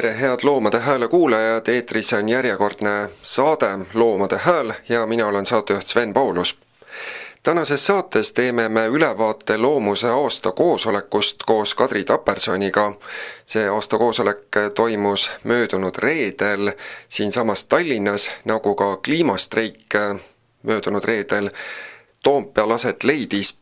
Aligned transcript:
tere, 0.00 0.20
head 0.20 0.38
Loomade 0.42 0.80
Hääle 0.80 1.08
kuulajad, 1.08 1.68
eetris 1.68 2.12
on 2.12 2.28
järjekordne 2.28 3.08
saade 3.22 3.78
Loomade 3.94 4.38
Hääl 4.38 4.72
ja 4.88 5.06
mina 5.06 5.26
olen 5.26 5.46
saatejuht 5.46 5.86
Sven 5.86 6.12
Paulus. 6.12 6.58
tänases 7.42 7.86
saates 7.86 8.32
teeme 8.32 8.68
me 8.68 8.86
ülevaate 8.86 9.58
loomuse 9.58 10.08
aasta 10.08 10.52
koosolekust 10.52 11.36
koos 11.46 11.74
Kadri 11.74 12.04
Tapersoniga. 12.04 12.92
see 13.46 13.68
aastakoosolek 13.68 14.56
toimus 14.74 15.32
möödunud 15.44 15.94
reedel 15.98 16.72
siinsamas 17.08 17.64
Tallinnas, 17.64 18.30
nagu 18.44 18.74
ka 18.74 18.96
kliimastreik 18.96 19.94
möödunud 20.62 21.04
reedel 21.04 21.50
Toompeal 22.22 22.70
aset 22.70 23.04
leidis 23.04 23.60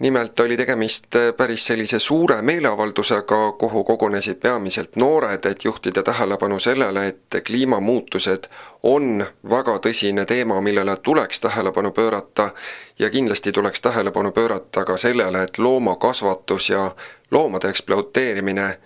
nimelt 0.00 0.40
oli 0.40 0.56
tegemist 0.56 1.16
äh, 1.16 1.34
päris 1.36 1.66
sellise 1.66 1.98
suure 1.98 2.42
meeleavaldusega, 2.42 3.52
kuhu 3.52 3.84
kogunesid 3.84 4.34
peamiselt 4.34 4.96
noored, 4.96 5.44
et 5.44 5.64
juhtida 5.64 6.02
tähelepanu 6.02 6.58
sellele, 6.58 7.06
et 7.06 7.36
kliimamuutused 7.46 8.48
on 8.82 9.26
väga 9.50 9.76
tõsine 9.86 10.24
teema, 10.26 10.60
millele 10.60 10.96
tuleks 10.96 11.40
tähelepanu 11.40 11.90
pöörata 11.92 12.50
ja 12.98 13.10
kindlasti 13.10 13.52
tuleks 13.52 13.80
tähelepanu 13.80 14.32
pöörata 14.32 14.84
ka 14.84 14.96
sellele, 14.96 15.42
et 15.42 15.58
loomakasvatus 15.58 16.70
ja 16.70 16.90
loomade 17.30 17.68
ekspluateerimine 17.68 18.78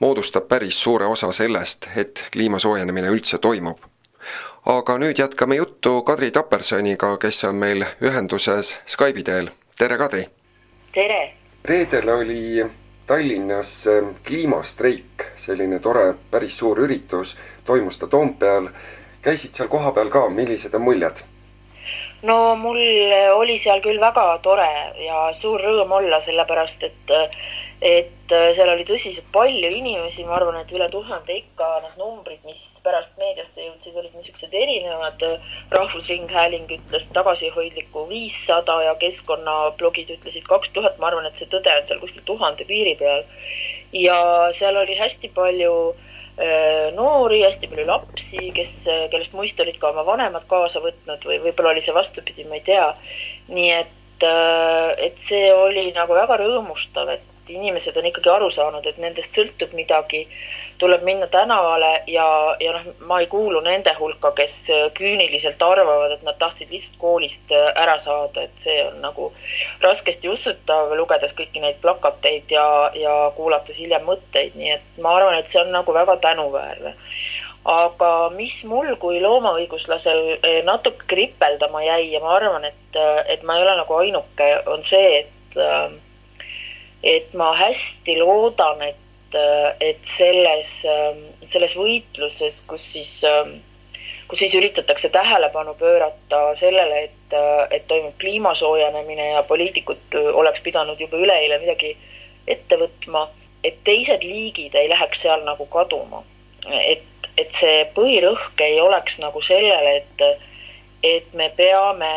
moodustab 0.00 0.48
päris 0.48 0.82
suure 0.82 1.06
osa 1.06 1.32
sellest, 1.32 1.88
et 1.96 2.28
kliima 2.32 2.58
soojenemine 2.58 3.08
üldse 3.08 3.38
toimub 3.38 3.78
aga 4.66 4.94
nüüd 4.98 5.18
jätkame 5.18 5.56
juttu 5.56 6.02
Kadri 6.02 6.30
Tapersoniga, 6.30 7.16
kes 7.18 7.44
on 7.44 7.58
meil 7.58 7.84
ühenduses 8.00 8.76
Skype'i 8.86 9.22
teel. 9.22 9.50
tere, 9.78 9.98
Kadri! 9.98 10.28
Tere! 10.92 11.32
reedel 11.64 12.08
oli 12.08 12.66
Tallinnas 13.06 13.86
ähm, 13.86 14.08
kliimastreik, 14.26 15.24
selline 15.36 15.78
tore, 15.78 16.14
päris 16.30 16.58
suur 16.58 16.78
üritus, 16.84 17.36
toimus 17.64 17.98
ta 17.98 18.06
Toompeal. 18.06 18.68
käisid 19.22 19.54
seal 19.54 19.68
kohapeal 19.68 20.10
ka, 20.10 20.28
millised 20.28 20.74
on 20.74 20.82
muljed? 20.82 21.24
no 22.22 22.54
mul 22.56 22.78
oli 23.34 23.58
seal 23.58 23.80
küll 23.80 24.00
väga 24.00 24.38
tore 24.42 24.68
ja 25.06 25.32
suur 25.34 25.60
rõõm 25.60 25.96
olla, 25.98 26.20
sellepärast 26.20 26.82
et 26.82 27.16
et 27.82 28.30
äh, 28.30 28.52
seal 28.54 28.70
oli 28.70 28.84
tõsiselt 28.86 29.26
palju 29.34 29.70
inimesi, 29.74 30.22
ma 30.22 30.36
arvan, 30.36 30.60
et 30.60 30.70
üle 30.70 30.86
tuhande 30.90 31.34
ikka 31.34 31.68
need 31.82 31.96
numbrid, 31.98 32.38
mis 32.46 32.60
pärast 32.84 33.16
meediasse 33.18 33.64
jõudsid, 33.64 33.96
olid 33.98 34.12
niisugused 34.14 34.54
erinevad. 34.54 35.24
rahvusringhääling 35.72 36.70
ütles 36.76 37.08
tagasihoidlikku 37.16 38.04
viissada 38.08 38.76
ja 38.86 38.94
keskkonnablogid 39.00 40.12
ütlesid 40.14 40.46
kaks 40.46 40.70
tuhat, 40.76 41.00
ma 41.02 41.10
arvan, 41.10 41.26
et 41.26 41.40
see 41.40 41.50
tõde 41.50 41.74
on 41.74 41.88
seal 41.88 41.98
kuskil 42.04 42.22
tuhande 42.28 42.68
piiri 42.68 42.94
peal. 43.02 43.26
ja 43.92 44.20
seal 44.54 44.78
oli 44.78 44.94
hästi 45.00 45.32
palju 45.34 45.74
äh, 45.90 46.94
noori, 46.94 47.42
hästi 47.42 47.72
palju 47.72 47.88
lapsi, 47.90 48.52
kes, 48.54 48.76
kellest 49.10 49.34
muist 49.34 49.58
olid 49.60 49.82
ka 49.82 49.90
oma 49.90 50.06
vanemad 50.06 50.46
kaasa 50.46 50.84
võtnud 50.86 51.26
või 51.26 51.42
võib-olla 51.48 51.74
oli 51.74 51.82
see 51.82 51.98
vastupidi, 51.98 52.46
ma 52.46 52.62
ei 52.62 52.64
tea. 52.70 52.86
nii 53.50 53.74
et, 53.80 54.22
äh, 54.22 54.94
et 55.10 55.18
see 55.18 55.50
oli 55.50 55.90
nagu 55.98 56.14
väga 56.14 56.38
rõõmustav, 56.46 57.10
et 57.18 57.31
inimesed 57.54 57.96
on 57.96 58.06
ikkagi 58.08 58.30
aru 58.32 58.50
saanud, 58.50 58.86
et 58.86 58.98
nendest 59.02 59.36
sõltub 59.36 59.74
midagi, 59.76 60.24
tuleb 60.82 61.04
minna 61.06 61.26
tänavale 61.30 61.90
ja, 62.10 62.26
ja 62.60 62.72
noh, 62.76 62.86
ma 63.06 63.20
ei 63.22 63.28
kuulu 63.30 63.60
nende 63.62 63.92
hulka, 63.98 64.32
kes 64.36 64.56
küüniliselt 64.96 65.62
arvavad, 65.62 66.16
et 66.16 66.24
nad 66.26 66.38
tahtsid 66.40 66.72
lihtsalt 66.74 66.98
koolist 66.98 67.54
ära 67.54 67.98
saada, 68.02 68.46
et 68.48 68.64
see 68.64 68.78
on 68.86 68.98
nagu 69.04 69.30
raskesti 69.84 70.30
usutav, 70.32 70.90
lugedes 70.98 71.36
kõiki 71.38 71.62
neid 71.62 71.78
plakateid 71.84 72.50
ja, 72.56 72.66
ja 72.98 73.14
kuulates 73.36 73.78
hiljem 73.78 74.08
mõtteid, 74.08 74.58
nii 74.58 74.74
et 74.78 75.00
ma 75.04 75.16
arvan, 75.18 75.38
et 75.38 75.52
see 75.52 75.62
on 75.62 75.72
nagu 75.74 75.94
väga 75.94 76.18
tänuväärne. 76.24 76.96
Aga 77.72 78.32
mis 78.34 78.56
mul 78.66 78.96
kui 78.98 79.20
loomaõiguslasel 79.22 80.22
eh, 80.34 80.62
natuke 80.66 81.06
kripeldama 81.06 81.84
jäi 81.86 82.08
ja 82.10 82.20
ma 82.24 82.32
arvan, 82.40 82.64
et, 82.66 82.98
et 83.30 83.44
ma 83.46 83.54
ei 83.54 83.62
ole 83.62 83.76
nagu 83.78 84.00
ainuke, 84.00 84.48
on 84.66 84.82
see, 84.82 85.20
et 85.22 85.60
et 87.02 87.34
ma 87.34 87.52
hästi 87.58 88.16
loodan, 88.20 88.82
et, 88.86 89.36
et 89.80 90.00
selles, 90.06 90.72
selles 91.50 91.76
võitluses, 91.76 92.60
kus 92.70 92.84
siis, 92.94 93.14
kus 94.30 94.44
siis 94.44 94.54
üritatakse 94.54 95.10
tähelepanu 95.12 95.74
pöörata 95.78 96.44
sellele, 96.60 97.04
et, 97.08 97.36
et 97.70 97.86
toimub 97.90 98.14
kliima 98.20 98.54
soojenemine 98.54 99.32
ja 99.32 99.42
poliitikud 99.42 100.18
oleks 100.32 100.62
pidanud 100.62 101.00
juba 101.00 101.18
üleeile 101.18 101.58
midagi 101.62 101.96
ette 102.46 102.78
võtma, 102.78 103.26
et 103.64 103.82
teised 103.84 104.22
liigid 104.26 104.74
ei 104.78 104.88
läheks 104.90 105.26
seal 105.26 105.42
nagu 105.46 105.66
kaduma. 105.70 106.22
et, 106.86 107.02
et 107.38 107.50
see 107.50 107.82
põhirõhk 107.94 108.60
ei 108.62 108.80
oleks 108.80 109.18
nagu 109.18 109.40
sellele, 109.42 109.96
et, 110.02 110.42
et 111.02 111.34
me 111.34 111.48
peame 111.56 112.12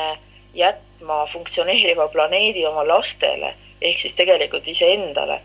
jätma 0.53 1.25
funktsioneeriva 1.31 2.07
planeedi 2.13 2.65
oma 2.69 2.83
lastele 2.87 3.55
ehk 3.89 4.01
siis 4.01 4.17
tegelikult 4.17 4.67
iseendale. 4.67 5.39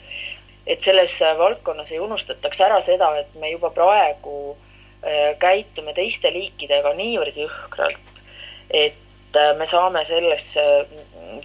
et 0.66 0.82
selles 0.84 1.14
valdkonnas 1.38 1.88
ei 1.90 1.98
unustataks 1.98 2.60
ära 2.60 2.80
seda, 2.84 3.08
et 3.18 3.34
me 3.42 3.48
juba 3.50 3.70
praegu 3.74 4.34
äh, 4.52 5.32
käitume 5.40 5.94
teiste 5.96 6.30
liikidega 6.32 6.92
niivõrd 6.94 7.38
jõhkralt, 7.40 8.20
et 8.70 9.36
äh, 9.40 9.54
me 9.58 9.66
saame 9.66 10.04
selles, 10.06 10.52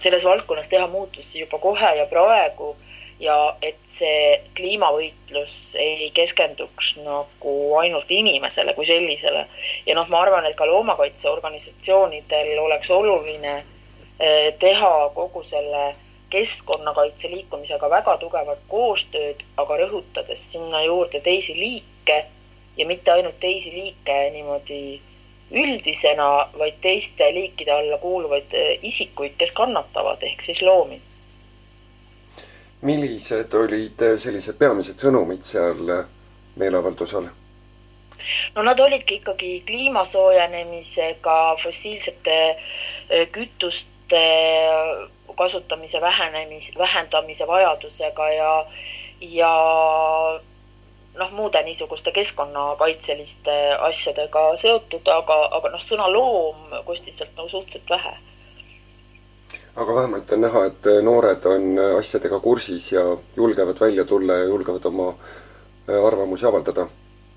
selles 0.04 0.24
valdkonnas 0.24 0.68
teha 0.68 0.86
muutusi 0.86 1.40
juba 1.40 1.58
kohe 1.58 1.94
ja 1.96 2.06
praegu 2.12 2.74
ja 3.20 3.56
et 3.64 3.78
see 3.88 4.40
kliimavõitlus 4.56 5.54
ei 5.80 6.10
keskenduks 6.14 6.94
nagu 7.00 7.54
ainult 7.80 8.10
inimesele 8.12 8.74
kui 8.76 8.86
sellisele. 8.86 9.46
ja 9.86 9.94
noh, 9.94 10.08
ma 10.08 10.20
arvan, 10.22 10.46
et 10.46 10.56
ka 10.56 10.66
loomakaitseorganisatsioonidel 10.68 12.58
oleks 12.60 12.90
oluline 12.90 13.54
äh, 13.56 14.52
teha 14.58 14.92
kogu 15.14 15.44
selle 15.48 15.94
keskkonnakaitse 16.30 17.30
liikumisega 17.30 17.90
väga 17.90 18.16
tugevat 18.18 18.62
koostööd, 18.68 19.42
aga 19.56 19.76
rõhutades 19.82 20.42
sinna 20.52 20.82
juurde 20.82 21.20
teisi 21.20 21.54
liike 21.54 22.24
ja 22.76 22.86
mitte 22.86 23.12
ainult 23.12 23.38
teisi 23.40 23.70
liike 23.70 24.16
niimoodi 24.34 25.00
üldisena, 25.50 26.48
vaid 26.58 26.80
teiste 26.82 27.28
liikide 27.34 27.72
alla 27.72 27.98
kuuluvaid 27.98 28.52
eh, 28.52 28.78
isikuid, 28.82 29.36
kes 29.38 29.52
kannatavad, 29.54 30.22
ehk 30.22 30.42
siis 30.42 30.62
loomi. 30.62 31.00
millised 32.82 33.54
olid 33.54 34.02
eh, 34.02 34.18
sellised 34.18 34.58
peamised 34.58 34.98
sõnumid 35.00 35.46
seal 35.46 35.88
eh, 35.94 36.04
meeleavaldusel? 36.56 37.30
no 38.54 38.62
nad 38.62 38.80
olidki 38.80 39.20
ikkagi 39.20 39.60
kliima 39.66 40.04
soojenemisega, 40.04 41.56
fossiilsete 41.62 42.38
kütuste 43.32 44.22
kasutamise 45.34 46.00
vähenemis, 46.00 46.72
vähendamise 46.78 47.46
vajadusega 47.46 48.28
ja, 48.32 48.66
ja 49.20 49.52
noh, 51.14 51.32
muude 51.32 51.62
niisuguste 51.62 52.12
keskkonnakaitseliste 52.12 53.56
asjadega 53.88 54.56
seotud, 54.56 55.08
aga, 55.08 55.38
aga 55.58 55.72
noh, 55.74 55.82
sõna 55.82 56.08
loom 56.12 56.76
kostis 56.84 57.18
sealt 57.18 57.36
nagu 57.36 57.48
suhteliselt 57.48 57.90
vähe. 57.90 58.14
aga 59.76 59.94
vähemalt 59.94 60.32
on 60.32 60.40
näha, 60.40 60.64
et 60.66 60.86
noored 61.02 61.44
on 61.46 61.66
asjadega 61.98 62.40
kursis 62.40 62.92
ja 62.92 63.02
julgevad 63.36 63.80
välja 63.80 64.04
tulla 64.04 64.32
ja 64.32 64.44
julgevad 64.44 64.84
oma 64.84 65.14
arvamusi 66.06 66.46
avaldada 66.46 66.86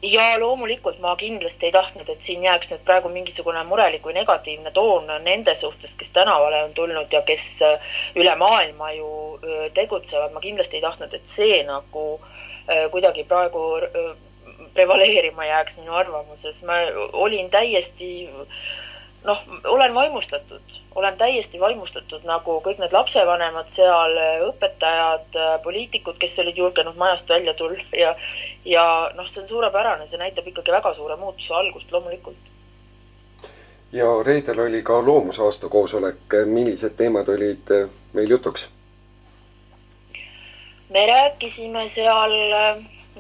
ja 0.02 0.40
loomulikult 0.40 1.00
ma 1.00 1.16
kindlasti 1.20 1.66
ei 1.66 1.72
tahtnud, 1.72 2.10
et 2.10 2.24
siin 2.24 2.44
jääks 2.44 2.70
nüüd 2.72 2.84
praegu 2.88 3.10
mingisugune 3.12 3.64
murelik 3.68 4.06
või 4.08 4.16
negatiivne 4.16 4.72
toon 4.72 5.10
nende 5.26 5.56
suhtes, 5.60 5.94
kes 6.00 6.14
tänavale 6.16 6.64
on 6.64 6.74
tulnud 6.74 7.12
ja 7.14 7.22
kes 7.28 7.48
äh, 7.68 7.92
üle 8.16 8.36
maailma 8.40 8.92
ju 8.96 9.10
äh, 9.36 9.66
tegutsevad. 9.74 10.32
ma 10.34 10.40
kindlasti 10.40 10.80
ei 10.80 10.86
tahtnud, 10.86 11.14
et 11.14 11.36
see 11.36 11.64
nagu 11.68 12.06
äh, 12.22 12.88
kuidagi 12.92 13.24
praegu 13.28 13.66
prevaleerima 14.74 15.46
jääks 15.46 15.78
minu 15.78 15.94
arvamuses. 15.94 16.64
ma 16.64 16.80
olin 17.14 17.50
täiesti 17.50 18.30
noh, 19.24 19.40
olen 19.64 19.94
vaimustatud, 19.94 20.62
olen 20.96 21.18
täiesti 21.18 21.60
vaimustatud, 21.60 22.24
nagu 22.24 22.60
kõik 22.66 22.80
need 22.80 22.94
lapsevanemad 22.94 23.72
seal, 23.74 24.16
õpetajad, 24.50 25.40
poliitikud, 25.64 26.18
kes 26.20 26.40
olid 26.40 26.58
julgenud 26.58 26.98
majast 27.00 27.30
välja 27.30 27.54
tulla 27.54 27.84
ja, 27.96 28.16
ja 28.66 28.86
noh, 29.16 29.28
see 29.28 29.44
on 29.44 29.50
suurepärane, 29.50 30.08
see 30.08 30.22
näitab 30.22 30.48
ikkagi 30.48 30.72
väga 30.72 30.94
suure 30.94 31.20
muutuse 31.20 31.54
algust 31.54 31.92
loomulikult. 31.92 32.38
ja 33.92 34.10
reedel 34.24 34.60
oli 34.60 34.84
ka 34.84 35.02
loomusaasta 35.06 35.70
koosolek, 35.70 36.38
millised 36.46 36.96
teemad 36.96 37.30
olid 37.30 37.74
meil 38.14 38.30
jutuks? 38.30 38.70
me 40.90 41.06
rääkisime 41.06 41.88
seal 41.88 42.34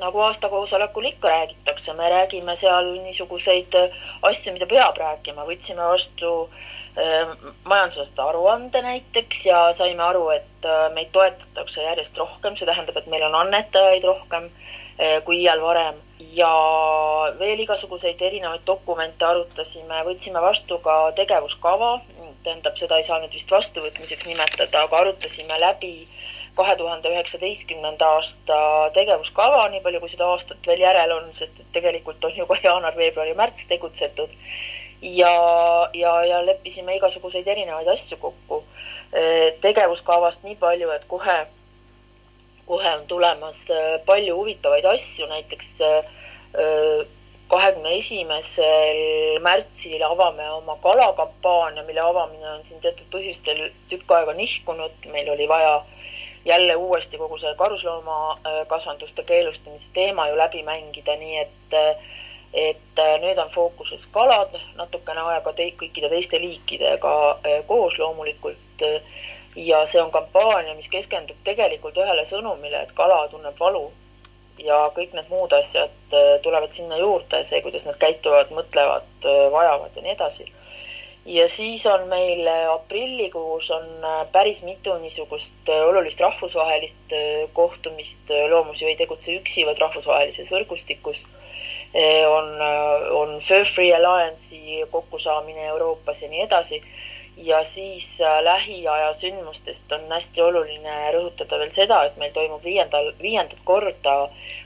nagu 0.01 0.21
aastakoosolekul 0.25 1.07
ikka 1.11 1.29
räägitakse, 1.33 1.93
me 1.97 2.09
räägime 2.13 2.55
seal 2.59 2.91
niisuguseid 3.05 3.77
asju, 4.29 4.53
mida 4.55 4.67
peab 4.73 4.97
rääkima, 5.01 5.45
võtsime 5.47 5.85
vastu 5.91 6.33
äh, 6.45 7.33
majandusaasta 7.71 8.29
aruande 8.31 8.81
näiteks 8.85 9.45
ja 9.45 9.61
saime 9.77 10.03
aru, 10.07 10.27
et 10.37 10.67
äh, 10.67 10.87
meid 10.97 11.11
toetatakse 11.15 11.83
järjest 11.87 12.17
rohkem, 12.17 12.57
see 12.57 12.69
tähendab, 12.69 12.97
et 12.97 13.11
meil 13.15 13.27
on 13.29 13.39
annetajaid 13.45 14.07
rohkem 14.13 14.51
kui 15.23 15.37
iial 15.39 15.61
varem. 15.63 15.95
Ja 16.35 16.49
veel 17.39 17.61
igasuguseid 17.63 18.19
erinevaid 18.21 18.65
dokumente 18.67 19.23
arutasime, 19.25 20.01
võtsime 20.03 20.41
vastu 20.43 20.77
ka 20.83 20.95
tegevuskava, 21.15 21.93
tähendab, 22.43 22.75
seda 22.79 22.99
ei 22.99 23.05
saa 23.07 23.19
nüüd 23.23 23.35
vist 23.35 23.51
vastuvõtmiseks 23.51 24.27
nimetada, 24.27 24.83
aga 24.83 24.99
arutasime 25.03 25.59
läbi 25.63 25.93
kahe 26.59 26.75
tuhande 26.79 27.11
üheksateistkümnenda 27.13 28.07
aasta 28.15 28.57
tegevuskava, 28.95 29.67
nii 29.73 29.83
palju 29.85 30.01
kui 30.03 30.11
seda 30.13 30.27
aastat 30.33 30.71
veel 30.71 30.83
järel 30.83 31.15
on, 31.17 31.29
sest 31.37 31.59
et 31.59 31.69
tegelikult 31.77 32.25
on 32.27 32.35
juba 32.37 32.59
jaanuar, 32.67 32.97
veebruar 32.97 33.31
ja 33.31 33.37
märts 33.39 33.67
tegutsetud. 33.71 34.33
ja, 35.01 35.35
ja, 35.93 36.13
ja 36.27 36.41
leppisime 36.45 36.97
igasuguseid 36.97 37.47
erinevaid 37.47 37.87
asju 37.87 38.17
kokku. 38.17 38.63
tegevuskavast 39.61 40.43
nii 40.43 40.59
palju, 40.59 40.91
et 40.93 41.07
kohe 41.07 41.39
kohe 42.69 42.89
on 42.97 43.07
tulemas 43.07 43.61
äh, 43.73 43.97
palju 44.05 44.35
huvitavaid 44.37 44.85
asju, 44.85 45.25
näiteks 45.31 45.69
äh, 45.81 47.05
kahekümne 47.49 47.95
esimesel 47.97 49.39
märtsil 49.41 50.03
avame 50.05 50.45
oma 50.51 50.75
kalakampaania, 50.83 51.83
mille 51.87 52.03
avamine 52.05 52.51
on 52.51 52.65
siin 52.67 52.81
teatud 52.83 53.09
põhjustel 53.15 53.63
tükk 53.89 54.13
aega 54.17 54.35
nihkunud, 54.37 55.07
meil 55.13 55.31
oli 55.33 55.47
vaja 55.49 55.79
jälle 56.45 56.75
uuesti 56.75 57.17
kogu 57.17 57.37
see 57.37 57.55
karusloomakasvanduste 57.55 59.23
keelustamise 59.23 59.89
teema 59.93 60.29
ju 60.29 60.37
läbi 60.37 60.63
mängida, 60.63 61.15
nii 61.15 61.37
et 61.45 61.79
et 62.53 63.01
nüüd 63.21 63.37
on 63.37 63.51
fookuses 63.53 64.07
kalad, 64.11 64.55
natukene 64.75 65.21
aega 65.21 65.53
te 65.53 65.67
kõikide 65.77 66.09
teiste 66.09 66.39
liikidega 66.41 67.11
koos 67.67 67.99
loomulikult 67.99 68.85
ja 69.55 69.85
see 69.87 70.01
on 70.01 70.11
kampaania, 70.11 70.73
mis 70.73 70.89
keskendub 70.89 71.37
tegelikult 71.43 71.97
ühele 71.97 72.25
sõnumile, 72.25 72.83
et 72.83 72.93
kala 72.97 73.27
tunneb 73.29 73.59
valu 73.59 73.89
ja 74.63 74.79
kõik 74.95 75.13
need 75.15 75.29
muud 75.31 75.53
asjad 75.55 76.13
äh, 76.13 76.37
tulevad 76.43 76.73
sinna 76.75 76.97
juurde, 76.99 77.43
see, 77.47 77.61
kuidas 77.63 77.85
nad 77.87 77.97
käituvad, 78.01 78.51
mõtlevad, 78.55 79.07
äh, 79.23 79.45
vajavad 79.53 79.95
ja 79.95 80.05
nii 80.05 80.15
edasi. 80.15 80.47
Ja 81.25 81.49
siis 81.49 81.85
on 81.85 82.07
meil 82.07 82.47
äh, 82.47 82.69
aprillikuus 82.73 83.71
on 83.71 83.85
päris 84.31 84.61
mitu 84.61 84.93
niisugust 84.97 85.69
olulist 85.69 86.19
rahvusvahelist 86.19 87.15
kohtumist, 87.53 88.31
loomus 88.49 88.81
ju 88.81 88.87
ei 88.87 88.95
tegutse 88.95 89.35
üksi, 89.35 89.65
vaid 89.65 89.81
rahvusvahelises 89.81 90.51
võrgustikus. 90.51 91.25
on, 92.29 92.49
on 93.17 93.39
Fur 93.41 93.65
Free 93.65 93.93
Alliance'i 93.95 94.83
kokkusaamine 94.91 95.65
Euroopas 95.65 96.21
ja 96.21 96.29
nii 96.29 96.43
edasi 96.45 96.83
ja 97.43 97.63
siis 97.65 98.21
äh, 98.21 98.43
lähiaja 98.43 99.13
sündmustest 99.13 99.91
on 99.91 100.11
hästi 100.11 100.41
oluline 100.41 100.95
rõhutada 101.15 101.59
veel 101.61 101.71
seda, 101.71 102.01
et 102.05 102.17
meil 102.19 102.33
toimub 102.35 102.63
viiendal, 102.63 103.13
viiendat 103.21 103.61
korda 103.67 104.15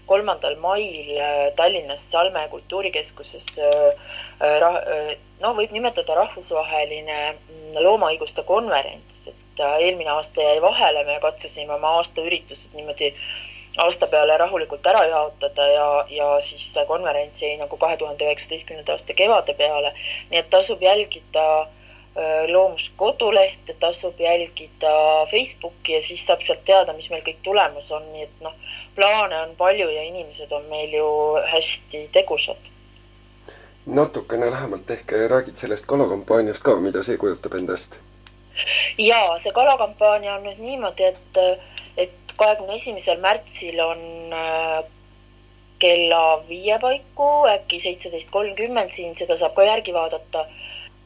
kolmandal 0.10 0.56
mail 0.62 1.12
äh, 1.14 1.52
Tallinnas 1.56 2.06
Salme 2.12 2.48
kultuurikeskuses 2.50 3.46
äh, 3.60 5.14
no 5.42 5.54
võib 5.60 5.76
nimetada 5.76 6.18
rahvusvaheline 6.18 7.20
mm, 7.34 7.78
loomaõiguste 7.86 8.46
konverents, 8.48 9.28
et 9.30 9.64
eelmine 9.68 10.10
aasta 10.16 10.42
jäi 10.42 10.58
vahele, 10.62 11.06
me 11.06 11.20
katsusime 11.22 11.78
oma 11.78 11.94
aastaüritused 12.00 12.74
niimoodi 12.74 13.14
aasta 13.86 14.10
peale 14.10 14.38
rahulikult 14.38 14.86
ära 14.90 15.06
jaotada 15.10 15.70
ja, 15.70 15.86
ja 16.10 16.34
siis 16.46 16.74
konverents 16.90 17.42
jäi 17.42 17.54
nagu 17.62 17.78
kahe 17.78 17.98
tuhande 18.02 18.26
üheksateistkümnenda 18.26 18.98
aasta 18.98 19.14
kevade 19.18 19.54
peale. 19.62 19.94
nii 20.34 20.42
et 20.42 20.50
tasub 20.50 20.82
jälgida 20.82 21.48
Äh, 21.54 21.83
Loomus 22.48 22.92
kodulehte 22.96 23.74
tasub 23.80 24.20
jälgida 24.20 24.94
Facebooki 25.32 25.94
ja 25.94 26.04
siis 26.04 26.26
saab 26.26 26.44
sealt 26.46 26.62
teada, 26.66 26.94
mis 26.94 27.10
meil 27.10 27.24
kõik 27.26 27.40
tulemas 27.44 27.90
on, 27.92 28.06
nii 28.14 28.28
et 28.28 28.44
noh, 28.46 28.54
plaane 28.96 29.40
on 29.42 29.56
palju 29.58 29.90
ja 29.90 30.04
inimesed 30.06 30.52
on 30.54 30.68
meil 30.70 30.94
ju 30.94 31.10
hästi 31.50 32.08
tegusad. 32.14 32.70
natukene 33.86 34.52
lähemalt 34.52 34.92
ehk 34.92 35.12
räägid 35.28 35.56
sellest 35.60 35.86
kalakampaaniast 35.86 36.64
ka, 36.64 36.76
mida 36.76 37.04
see 37.04 37.18
kujutab 37.18 37.58
endast? 37.58 37.98
jaa, 38.98 39.40
see 39.40 39.52
kalakampaania 39.52 40.36
on 40.36 40.46
nüüd 40.46 40.62
niimoodi, 40.62 41.10
et, 41.10 41.40
et 41.98 42.36
kahekümne 42.38 42.76
esimesel 42.76 43.18
märtsil 43.26 43.80
on 43.82 44.06
äh, 44.34 44.84
kella 45.80 46.44
viie 46.48 46.78
paiku, 46.80 47.30
äkki 47.50 47.80
seitseteist 47.84 48.30
kolmkümmend, 48.32 48.94
siin 48.96 49.18
seda 49.20 49.38
saab 49.42 49.56
ka 49.58 49.66
järgi 49.68 49.94
vaadata 49.94 50.46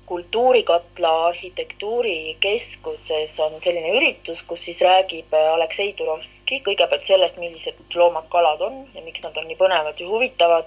kultuurikatla 0.08 1.10
arhitektuurikeskuses 1.28 3.34
on 3.44 3.58
selline 3.64 3.90
üritus, 4.00 4.40
kus 4.48 4.62
siis 4.68 4.80
räägib 4.88 5.34
Aleksei 5.40 5.90
Turovski 6.00 6.62
kõigepealt 6.68 7.06
sellest, 7.10 7.38
millised 7.42 7.76
loomad 7.96 8.28
kalad 8.32 8.62
on 8.70 8.76
ja 8.96 9.02
miks 9.04 9.22
nad 9.26 9.36
on 9.38 9.46
nii 9.52 9.60
põnevad 9.60 9.96
ja 10.00 10.08
huvitavad 10.08 10.66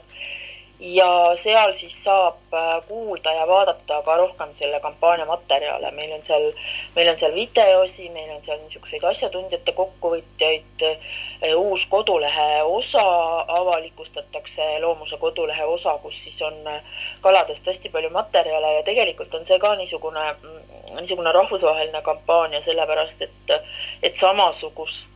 ja 0.80 1.36
seal 1.36 1.74
siis 1.76 2.04
saab 2.04 2.54
äh, 2.54 2.80
kuulda 2.88 3.32
ja 3.32 3.46
vaadata 3.48 4.02
ka 4.02 4.16
rohkem 4.16 4.54
selle 4.54 4.80
kampaania 4.80 5.26
materjale. 5.26 5.90
meil 5.90 6.12
on 6.12 6.22
seal, 6.22 6.52
meil 6.96 7.08
on 7.08 7.18
seal 7.18 7.34
videosi, 7.34 8.08
meil 8.08 8.30
on 8.36 8.42
seal 8.44 8.58
niisuguseid 8.62 9.04
asjatundjate 9.04 9.72
kokkuvõtjaid. 9.72 10.86
Äh, 10.88 11.52
uus 11.56 11.86
kodulehe 11.86 12.62
osa 12.62 13.04
avalikustatakse, 13.48 14.80
Loomuse 14.80 15.16
kodulehe 15.16 15.64
osa, 15.64 15.98
kus 16.02 16.16
siis 16.24 16.42
on 16.42 16.56
äh, 16.66 16.80
kaladest 17.20 17.66
hästi 17.66 17.88
palju 17.88 18.10
materjale 18.10 18.74
ja 18.74 18.82
tegelikult 18.82 19.34
on 19.34 19.46
see 19.46 19.58
ka 19.58 19.74
niisugune, 19.76 20.26
mm, 20.32 20.96
niisugune 21.00 21.32
rahvusvaheline 21.32 22.02
kampaania, 22.02 22.64
sellepärast 22.64 23.22
et, 23.22 23.56
et 24.02 24.16
samasugust, 24.16 25.08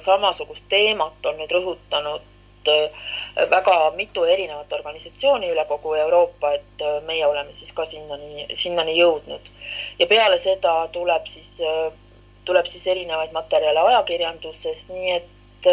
samasugust 0.00 0.64
teemat 0.68 1.26
on 1.26 1.36
nüüd 1.38 1.52
rõhutanud 1.54 2.33
väga 3.50 3.76
mitu 3.96 4.24
erinevat 4.24 4.72
organisatsiooni 4.72 5.50
üle 5.52 5.64
kogu 5.68 5.94
Euroopa, 5.94 6.52
et 6.58 6.82
äh, 6.82 7.00
meie 7.06 7.26
oleme 7.26 7.52
siis 7.52 7.72
ka 7.72 7.86
sinnani, 7.86 8.46
sinnani 8.56 8.96
jõudnud. 8.98 9.50
ja 9.98 10.06
peale 10.06 10.38
seda 10.38 10.74
tuleb 10.92 11.26
siis, 11.26 11.50
äh, 11.60 11.92
tuleb 12.44 12.66
siis 12.66 12.86
erinevaid 12.86 13.32
materjale 13.32 13.80
ajakirjanduses, 13.80 14.86
nii 14.88 15.10
et, 15.16 15.66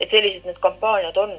et 0.00 0.10
sellised 0.10 0.46
need 0.46 0.58
kampaaniad 0.60 1.16
on. 1.16 1.36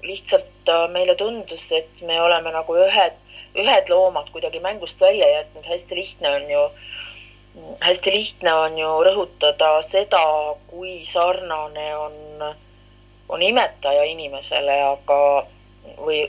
lihtsalt 0.00 0.70
meile 0.92 1.12
tundus, 1.14 1.66
et 1.76 1.98
me 2.08 2.14
oleme 2.22 2.48
nagu 2.54 2.76
ühed, 2.86 3.16
ühed 3.54 3.90
loomad 3.92 4.30
kuidagi 4.32 4.60
mängust 4.64 5.00
välja 5.00 5.28
jätnud, 5.28 5.66
hästi 5.68 5.94
lihtne 5.98 6.30
on 6.30 6.50
ju 6.50 6.62
hästi 7.80 8.12
lihtne 8.14 8.54
on 8.54 8.78
ju 8.78 8.88
rõhutada 9.04 9.70
seda, 9.82 10.22
kui 10.70 11.04
sarnane 11.04 11.86
on 11.96 12.14
on 13.30 13.42
imetaja 13.42 14.02
inimesele, 14.10 14.82
aga 14.82 15.46
või 16.02 16.26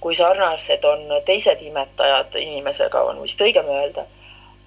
kui 0.00 0.16
sarnased 0.16 0.84
on 0.84 0.98
teised 1.26 1.62
imetajad 1.62 2.34
inimesega, 2.40 3.02
on 3.02 3.22
vist 3.22 3.40
õigem 3.40 3.66
öelda. 3.68 4.04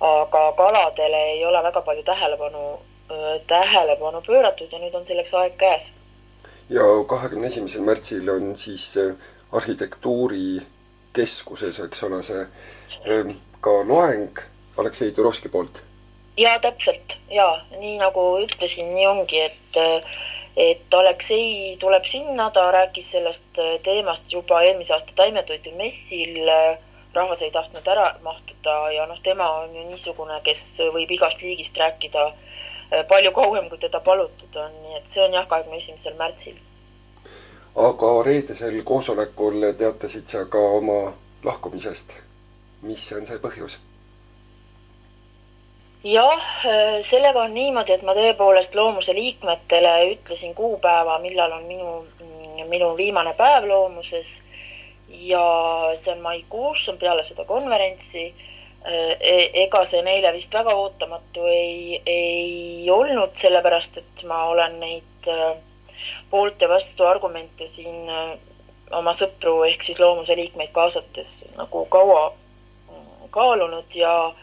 aga 0.04 0.52
kaladele 0.58 1.18
ei 1.32 1.46
ole 1.46 1.64
väga 1.64 1.82
palju 1.82 2.04
tähelepanu, 2.04 2.80
tähelepanu 3.48 4.22
pööratud 4.26 4.72
ja 4.72 4.80
nüüd 4.80 4.96
on 4.96 5.06
selleks 5.06 5.34
aeg 5.34 5.58
käes. 5.58 5.84
ja 6.70 6.82
kahekümne 7.08 7.48
esimesel 7.48 7.82
märtsil 7.82 8.30
on 8.30 8.58
siis 8.58 8.98
arhitektuurikeskuses, 9.52 11.80
eks 11.80 12.04
ole, 12.04 12.24
see 12.24 12.48
ka 13.62 13.88
loeng 13.88 14.40
Aleksei 14.78 15.12
Turovski 15.12 15.50
poolt. 15.50 15.84
ja 16.38 16.60
täpselt 16.60 17.18
ja 17.30 17.64
nii 17.80 17.98
nagu 17.98 18.40
ütlesin, 18.44 18.96
nii 18.96 19.08
ongi, 19.08 19.40
et 19.40 19.76
et 20.58 20.94
Aleksei 20.94 21.78
tuleb 21.80 22.06
sinna, 22.06 22.50
ta 22.52 22.72
rääkis 22.72 23.12
sellest 23.12 23.60
äh, 23.60 23.80
teemast 23.84 24.32
juba 24.32 24.62
eelmise 24.62 24.94
aasta 24.94 25.12
taimetoidu 25.16 25.72
messil. 25.78 26.50
rahvas 27.14 27.42
ei 27.42 27.52
tahtnud 27.52 27.88
ära 27.88 28.16
mahtuda 28.22 28.92
ja 28.92 29.06
noh, 29.06 29.20
tema 29.24 29.50
on 29.52 29.76
ju 29.76 29.84
niisugune, 29.86 30.40
kes 30.44 30.62
võib 30.94 31.12
igast 31.14 31.42
liigist 31.42 31.78
rääkida 31.78 32.26
äh, 32.28 33.06
palju 33.08 33.32
kauem, 33.32 33.70
kui 33.70 33.78
teda 33.78 34.00
palutud 34.00 34.56
on, 34.56 34.72
nii 34.84 34.98
et 34.98 35.10
see 35.10 35.26
on 35.26 35.34
jah, 35.34 35.48
kahekümne 35.48 35.78
esimesel 35.78 36.18
märtsil. 36.18 36.58
aga 37.76 38.12
reedesel 38.26 38.82
koosolekul 38.84 39.74
teatasid 39.78 40.26
sa 40.26 40.46
ka 40.46 40.60
oma 40.60 41.14
lahkumisest. 41.44 42.18
mis 42.82 43.12
on 43.12 43.26
see 43.26 43.38
põhjus? 43.38 43.80
Jah, 46.04 46.40
äh, 46.66 47.06
sellega 47.08 47.44
on 47.48 47.54
niimoodi, 47.56 47.96
et 47.96 48.04
ma 48.04 48.16
tõepoolest 48.18 48.76
Loomuse 48.76 49.16
liikmetele 49.16 49.94
ütlesin 50.12 50.56
kuupäeva, 50.56 51.18
millal 51.24 51.56
on 51.56 51.68
minu, 51.70 51.92
mm, 52.20 52.66
minu 52.70 52.94
viimane 52.98 53.34
päev 53.40 53.68
Loomuses. 53.68 54.40
ja 55.14 55.44
see 55.96 56.12
on 56.12 56.22
maikuus, 56.22 56.80
see 56.84 56.92
on 56.92 56.98
peale 56.98 57.24
seda 57.24 57.44
konverentsi 57.46 58.24
äh, 58.26 59.12
e. 59.20 59.36
ega 59.64 59.84
see 59.86 60.02
neile 60.02 60.32
vist 60.34 60.54
väga 60.54 60.74
ootamatu 60.74 61.46
ei, 61.46 62.02
ei 62.06 62.90
olnud, 62.90 63.36
sellepärast 63.38 64.00
et 64.02 64.24
ma 64.28 64.46
olen 64.50 64.80
neid 64.80 65.30
äh, 65.30 65.54
poolt 66.32 66.62
ja 66.62 66.70
vastu 66.70 67.06
argumente 67.06 67.68
siin 67.68 68.10
oma 68.92 69.14
sõpru 69.14 69.62
ehk 69.70 69.86
siis 69.86 70.00
Loomuse 70.02 70.36
liikmeid 70.36 70.74
kaasates 70.74 71.44
nagu 71.60 71.86
kaua 71.94 72.34
mm, 72.34 73.30
kaalunud 73.38 73.96
ja 73.96 74.34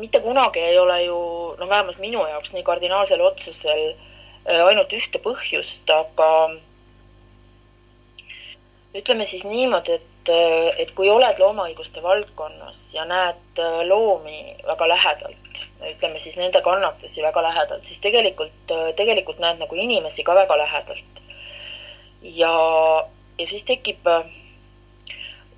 mitte 0.00 0.20
kunagi 0.20 0.60
ei 0.60 0.78
ole 0.78 1.02
ju, 1.04 1.18
no 1.58 1.68
vähemalt 1.68 1.98
minu 1.98 2.26
jaoks 2.28 2.52
nii 2.52 2.64
kardinaalsel 2.66 3.20
otsusel 3.24 3.84
ainult 4.44 4.92
ühte 4.92 5.20
põhjust, 5.22 5.90
aga 5.94 6.28
ütleme 8.98 9.24
siis 9.24 9.44
niimoodi, 9.48 9.96
et, 9.98 10.32
et 10.82 10.90
kui 10.96 11.10
oled 11.10 11.38
loomaõiguste 11.40 12.02
valdkonnas 12.04 12.82
ja 12.94 13.06
näed 13.08 13.62
loomi 13.88 14.56
väga 14.66 14.88
lähedalt, 14.90 15.62
ütleme 15.92 16.20
siis 16.22 16.36
nende 16.40 16.60
kannatusi 16.64 17.24
väga 17.24 17.42
lähedalt, 17.48 17.86
siis 17.88 18.02
tegelikult, 18.04 18.76
tegelikult 18.98 19.40
näed 19.42 19.62
nagu 19.62 19.78
inimesi 19.78 20.26
ka 20.26 20.36
väga 20.36 20.58
lähedalt. 20.64 21.22
ja, 22.22 22.52
ja 23.38 23.46
siis 23.46 23.64
tekib 23.64 24.06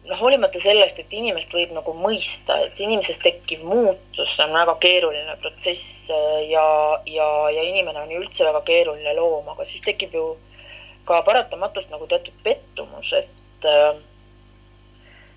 noh, 0.09 0.19
hoolimata 0.21 0.61
sellest, 0.61 0.99
et 1.01 1.13
inimest 1.17 1.53
võib 1.55 1.73
nagu 1.77 1.95
mõista, 1.97 2.59
et 2.67 2.81
inimeses 2.83 3.21
tekkiv 3.23 3.65
muutus 3.67 4.33
on 4.45 4.53
väga 4.57 4.77
keeruline 4.83 5.37
protsess 5.43 6.11
äh, 6.13 6.41
ja, 6.51 6.65
ja, 7.09 7.29
ja 7.55 7.69
inimene 7.71 8.05
on 8.05 8.13
ju 8.13 8.23
üldse 8.25 8.47
väga 8.47 8.65
keeruline 8.69 9.15
loom, 9.19 9.49
aga 9.55 9.67
siis 9.69 9.85
tekib 9.85 10.17
ju 10.17 10.27
ka 11.09 11.21
paratamatult 11.27 11.91
nagu 11.93 12.09
teatud 12.09 12.37
pettumus, 12.45 13.13
et 13.17 13.69
äh, 13.69 13.95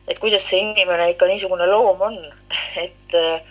et 0.07 0.19
kuidas 0.24 0.45
see 0.47 0.62
inimene 0.63 1.12
ikka 1.13 1.27
niisugune 1.27 1.67
loom 1.67 2.03
on, 2.09 2.19
et 2.86 3.17
äh, 3.17 3.41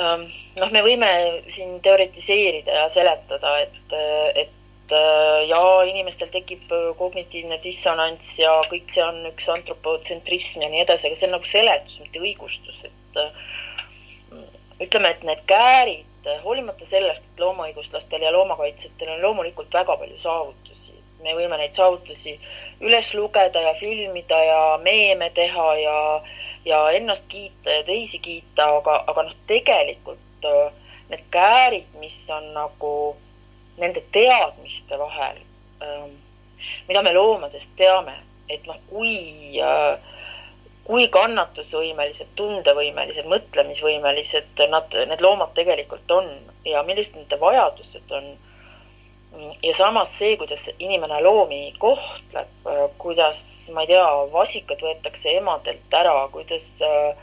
ähm, 0.00 0.26
noh, 0.60 0.72
me 0.72 0.84
võime 0.84 1.14
siin 1.54 1.78
teoritiseerida 1.84 2.82
ja 2.82 2.90
seletada, 2.92 3.58
et, 3.64 3.96
et 4.44 4.60
et 4.84 4.92
äh, 4.92 5.48
ja 5.48 5.82
inimestel 5.88 6.28
tekib 6.28 6.72
äh, 6.72 6.92
kognitiivne 6.98 7.58
dissonants 7.64 8.38
ja 8.38 8.52
kõik 8.68 8.90
see 8.92 9.04
on 9.04 9.22
üks 9.30 9.48
antropotsentrism 9.48 10.62
ja 10.62 10.68
nii 10.68 10.82
edasi, 10.84 11.08
aga 11.08 11.16
see 11.16 11.28
on 11.28 11.36
nagu 11.38 11.48
seletus, 11.48 12.00
mitte 12.02 12.20
õigustus, 12.20 12.82
et 12.84 13.20
äh, 13.20 13.30
ütleme, 14.84 15.14
et 15.14 15.24
need 15.24 15.40
käärid, 15.48 16.28
hoolimata 16.44 16.86
sellest, 16.88 17.24
et 17.24 17.40
loomaõiguslastel 17.40 18.22
ja 18.24 18.32
loomakaitsjatel 18.32 19.14
on 19.14 19.24
loomulikult 19.24 19.72
väga 19.72 19.96
palju 20.00 20.20
saavutusi, 20.20 20.96
me 21.24 21.34
võime 21.36 21.56
neid 21.60 21.76
saavutusi 21.76 22.36
üles 22.84 23.12
lugeda 23.16 23.60
ja 23.64 23.74
filmida 23.80 24.40
ja 24.44 24.62
meeme 24.84 25.30
teha 25.36 25.68
ja, 25.80 25.98
ja 26.68 26.84
ennast 26.96 27.24
kiita 27.28 27.80
ja 27.80 27.84
teisi 27.88 28.20
kiita, 28.20 28.68
aga, 28.80 29.02
aga 29.08 29.28
noh, 29.28 29.36
tegelikult 29.48 30.20
need 31.08 31.24
käärid, 31.32 31.88
mis 32.00 32.16
on 32.32 32.52
nagu 32.56 33.14
nende 33.80 34.02
teadmiste 34.12 34.98
vahel, 34.98 35.38
ähm, 35.82 36.16
mida 36.88 37.02
me 37.02 37.12
loomadest 37.14 37.72
teame, 37.76 38.14
et 38.48 38.66
noh, 38.68 38.78
kui, 38.90 39.58
äh, 39.58 39.98
kui 40.84 41.08
kannatusvõimelised, 41.12 42.34
tundevõimelised, 42.38 43.26
mõtlemisvõimelised 43.30 44.64
nad, 44.70 44.96
need 45.10 45.24
loomad 45.24 45.54
tegelikult 45.56 46.10
on 46.12 46.30
ja 46.68 46.82
millised 46.86 47.16
nende 47.18 47.40
vajadused 47.40 48.18
on. 48.20 48.34
ja 49.62 49.72
samas 49.74 50.12
see, 50.14 50.36
kuidas 50.38 50.68
inimene 50.78 51.16
loomi 51.24 51.74
kohtleb, 51.82 52.50
äh, 52.70 52.84
kuidas, 53.02 53.40
ma 53.74 53.82
ei 53.82 53.90
tea, 53.90 54.04
vasikad 54.30 54.82
võetakse 54.86 55.34
emadelt 55.40 55.96
ära, 56.02 56.14
kuidas 56.30 56.68
äh, 56.86 57.16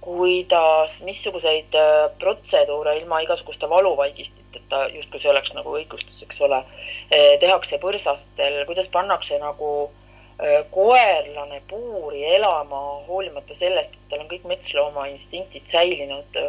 kuidas, 0.00 1.00
missuguseid 1.04 1.74
protseduure 2.22 2.94
ilma 2.96 3.20
igasuguste 3.24 3.68
valuvaigist 3.68 4.37
et 4.56 4.68
ta 4.68 4.86
justkui 4.92 5.20
see 5.20 5.30
oleks 5.30 5.52
nagu 5.56 5.74
õigustus, 5.76 6.22
eks 6.24 6.40
ole, 6.46 6.62
eh, 7.10 7.34
tehakse 7.42 7.78
põrsastel, 7.82 8.62
kuidas 8.68 8.88
pannakse 8.92 9.38
nagu 9.42 9.90
eh, 10.38 10.62
koerlane 10.70 11.60
puuri 11.68 12.24
elama, 12.36 12.80
hoolimata 13.08 13.54
sellest, 13.58 13.94
et 13.94 14.10
tal 14.10 14.24
on 14.24 14.30
kõik 14.30 14.48
metslooma 14.48 15.08
instinktid 15.12 15.66
säilinud. 15.66 16.42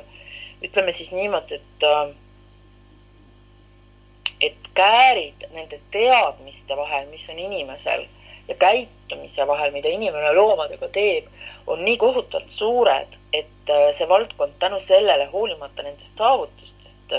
ütleme 0.64 0.92
siis 0.92 1.12
niimoodi, 1.16 1.56
et 1.56 1.88
eh, 1.88 2.16
et 4.42 4.72
käärid 4.74 5.44
nende 5.52 5.80
teadmiste 5.92 6.76
vahel, 6.78 7.08
mis 7.12 7.26
on 7.30 7.40
inimesel 7.40 8.06
ja 8.48 8.56
käitumise 8.56 9.48
vahel, 9.48 9.72
mida 9.72 9.90
inimene 9.90 10.32
loomadega 10.34 10.88
teeb, 10.96 11.26
on 11.68 11.84
nii 11.86 11.98
kohutavalt 11.98 12.52
suured, 12.52 13.18
et 13.34 13.74
see 13.94 14.08
valdkond 14.10 14.56
tänu 14.60 14.80
sellele, 14.82 15.26
hoolimata 15.34 15.84
nendest 15.84 16.18
saavutustest, 16.18 17.14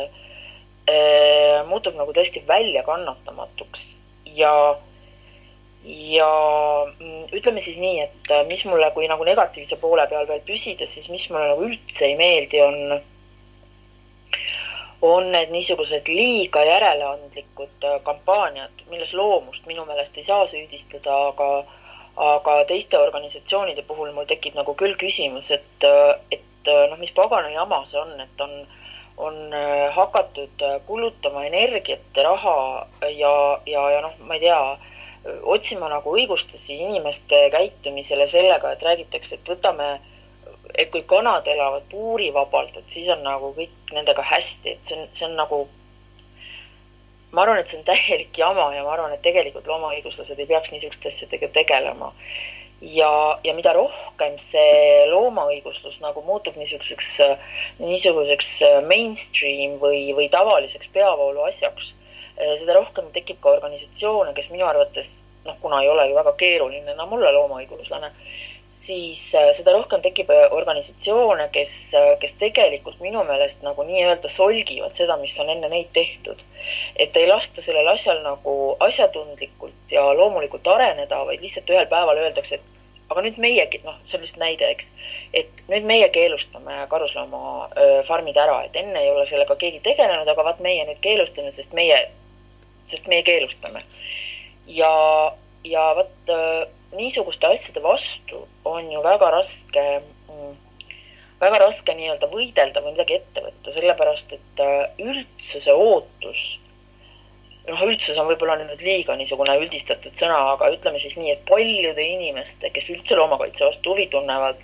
muutub 1.68 1.96
nagu 1.98 2.12
tõesti 2.16 2.42
väljakannatamatuks. 2.46 3.86
Ja, 4.36 4.52
ja 5.84 6.30
mm, 6.86 7.30
ütleme 7.36 7.62
siis 7.64 7.78
nii, 7.80 8.00
et 8.06 8.32
äh, 8.32 8.44
mis 8.48 8.64
mulle, 8.68 8.90
kui 8.94 9.08
nagu 9.10 9.24
negatiivse 9.26 9.78
poole 9.80 10.06
peal 10.10 10.28
veel 10.28 10.42
püsida, 10.46 10.88
siis 10.90 11.08
mis 11.12 11.28
mulle 11.30 11.50
nagu 11.52 11.66
üldse 11.66 12.06
ei 12.10 12.16
meeldi, 12.20 12.62
on, 12.62 13.00
on 15.10 15.30
need 15.34 15.52
niisugused 15.54 16.08
liiga 16.12 16.64
järeleandlikud 16.68 17.88
äh, 17.88 17.98
kampaaniad, 18.06 18.86
milles 18.92 19.14
loomust 19.16 19.66
minu 19.70 19.86
meelest 19.88 20.18
ei 20.18 20.26
saa 20.28 20.46
süüdistada, 20.50 21.20
aga 21.32 21.52
aga 22.20 22.56
teiste 22.68 22.98
organisatsioonide 22.98 23.84
puhul 23.88 24.10
mul 24.12 24.26
tekib 24.28 24.56
nagu 24.58 24.74
küll 24.76 24.96
küsimus, 24.98 25.46
et, 25.54 25.84
et 26.34 26.68
noh, 26.68 26.98
mis 27.00 27.12
pagana 27.16 27.48
jama 27.54 27.78
see 27.88 28.00
on, 28.02 28.10
et 28.20 28.42
on 28.44 28.50
äh, 28.58 28.79
on 29.16 29.54
äh, 29.54 29.94
hakatud 29.94 30.62
äh, 30.62 30.80
kulutama 30.86 31.44
energiat, 31.44 32.06
raha 32.16 32.86
ja, 33.02 33.60
ja, 33.66 33.90
ja 33.90 34.00
noh, 34.06 34.14
ma 34.24 34.36
ei 34.38 34.46
tea, 34.46 34.60
otsima 35.42 35.88
nagu 35.92 36.14
õigustusi 36.16 36.78
inimeste 36.80 37.42
käitumisele 37.52 38.28
sellega, 38.30 38.72
et 38.72 38.82
räägitakse, 38.82 39.36
et 39.36 39.50
võtame, 39.52 39.90
et 40.74 40.88
kui 40.92 41.02
kanad 41.08 41.48
elavad 41.50 41.84
puurivabalt, 41.90 42.78
et 42.80 42.88
siis 42.88 43.10
on 43.12 43.22
nagu 43.26 43.52
kõik 43.56 43.92
nendega 43.92 44.24
hästi, 44.24 44.76
et 44.76 44.86
see 44.86 44.96
on, 44.96 45.08
see 45.12 45.26
on 45.28 45.36
nagu 45.36 45.66
ma 47.32 47.44
arvan, 47.44 47.60
et 47.60 47.68
see 47.68 47.78
on 47.78 47.84
täielik 47.86 48.38
jama 48.38 48.70
ja 48.74 48.84
ma 48.86 48.94
arvan, 48.96 49.12
et 49.14 49.22
tegelikult 49.22 49.68
loomaõiguslased 49.68 50.38
ei 50.38 50.48
peaks 50.50 50.72
niisuguste 50.72 51.12
asjadega 51.12 51.50
tegelema 51.54 52.14
ja, 52.80 53.38
ja 53.44 53.54
mida 53.54 53.72
rohkem 53.76 54.36
see 54.40 55.06
loomaõiguslus 55.10 56.00
nagu 56.00 56.22
muutub 56.24 56.56
niisuguseks, 56.56 57.16
niisuguseks 57.80 58.52
mainstream 58.88 59.78
või, 59.82 60.10
või 60.16 60.28
tavaliseks 60.32 60.92
peavoolu 60.94 61.44
asjaks, 61.48 61.94
seda 62.36 62.78
rohkem 62.78 63.10
tekib 63.12 63.40
ka 63.42 63.56
organisatsioone, 63.58 64.32
kes 64.36 64.48
minu 64.52 64.64
arvates 64.68 65.20
noh, 65.44 65.56
kuna 65.60 65.82
ei 65.82 65.90
ole 65.92 66.08
ju 66.08 66.16
väga 66.16 66.32
keeruline 66.40 66.94
enam 66.94 67.12
olla 67.16 67.32
loomaõiguslane, 67.36 68.12
siis 68.80 69.20
seda 69.30 69.74
rohkem 69.74 70.00
tekib 70.04 70.30
organisatsioone, 70.56 71.48
kes, 71.52 71.72
kes 72.22 72.34
tegelikult 72.40 73.00
minu 73.04 73.22
meelest 73.28 73.62
nagu 73.66 73.84
nii-öelda 73.86 74.30
solgivad 74.32 74.96
seda, 74.96 75.18
mis 75.20 75.36
on 75.42 75.52
enne 75.52 75.68
neid 75.72 75.92
tehtud. 75.96 76.40
et 76.96 77.16
ei 77.16 77.26
lasta 77.28 77.62
sellel 77.64 77.88
asjal 77.88 78.20
nagu 78.24 78.76
asjatundlikult 78.86 79.92
ja 79.92 80.02
loomulikult 80.16 80.66
areneda, 80.68 81.22
vaid 81.28 81.40
lihtsalt 81.40 81.70
ühel 81.72 81.86
päeval 81.88 82.20
öeldakse, 82.20 82.58
et 82.60 82.69
aga 83.10 83.24
nüüd 83.26 83.40
meiegi, 83.42 83.80
noh, 83.84 83.96
see 84.06 84.18
on 84.18 84.24
lihtsalt 84.24 84.42
näide, 84.42 84.68
eks, 84.70 84.90
et 85.34 85.62
nüüd 85.70 85.86
meie 85.88 86.06
keelustame 86.14 86.76
karusloomafarmid 86.92 88.38
ära, 88.38 88.60
et 88.68 88.78
enne 88.78 89.02
ei 89.02 89.10
ole 89.10 89.26
sellega 89.30 89.56
keegi 89.58 89.82
tegelenud, 89.86 90.30
aga 90.30 90.46
vaat 90.46 90.62
meie 90.62 90.84
nüüd 90.86 91.00
keelustame, 91.02 91.50
sest 91.54 91.74
meie, 91.76 91.98
sest 92.90 93.10
meie 93.10 93.26
keelustame. 93.26 93.82
ja, 94.70 94.92
ja 95.66 95.88
vot 95.98 96.32
niisuguste 96.94 97.50
asjade 97.50 97.82
vastu 97.82 98.44
on 98.64 98.90
ju 98.92 99.02
väga 99.02 99.30
raske, 99.34 99.86
mm, 100.30 100.56
väga 101.42 101.60
raske 101.64 101.94
nii-öelda 101.98 102.30
võidelda 102.30 102.82
või 102.84 102.94
midagi 102.94 103.18
ette 103.18 103.42
võtta, 103.42 103.74
sellepärast 103.74 104.38
et 104.38 104.64
üldsuse 105.02 105.74
ootus 105.74 106.59
noh, 107.68 107.82
üldsus 107.86 108.18
on 108.20 108.28
võib-olla 108.30 108.56
nüüd 108.60 108.82
liiga 108.84 109.16
niisugune 109.18 109.56
üldistatud 109.60 110.16
sõna, 110.18 110.38
aga 110.54 110.70
ütleme 110.74 111.00
siis 111.02 111.16
nii, 111.18 111.34
et 111.34 111.44
paljude 111.48 112.04
inimeste, 112.04 112.70
kes 112.74 112.88
üldse 112.94 113.18
loomakaitse 113.18 113.66
vastu 113.66 113.94
huvi 113.94 114.06
tunnevad, 114.12 114.62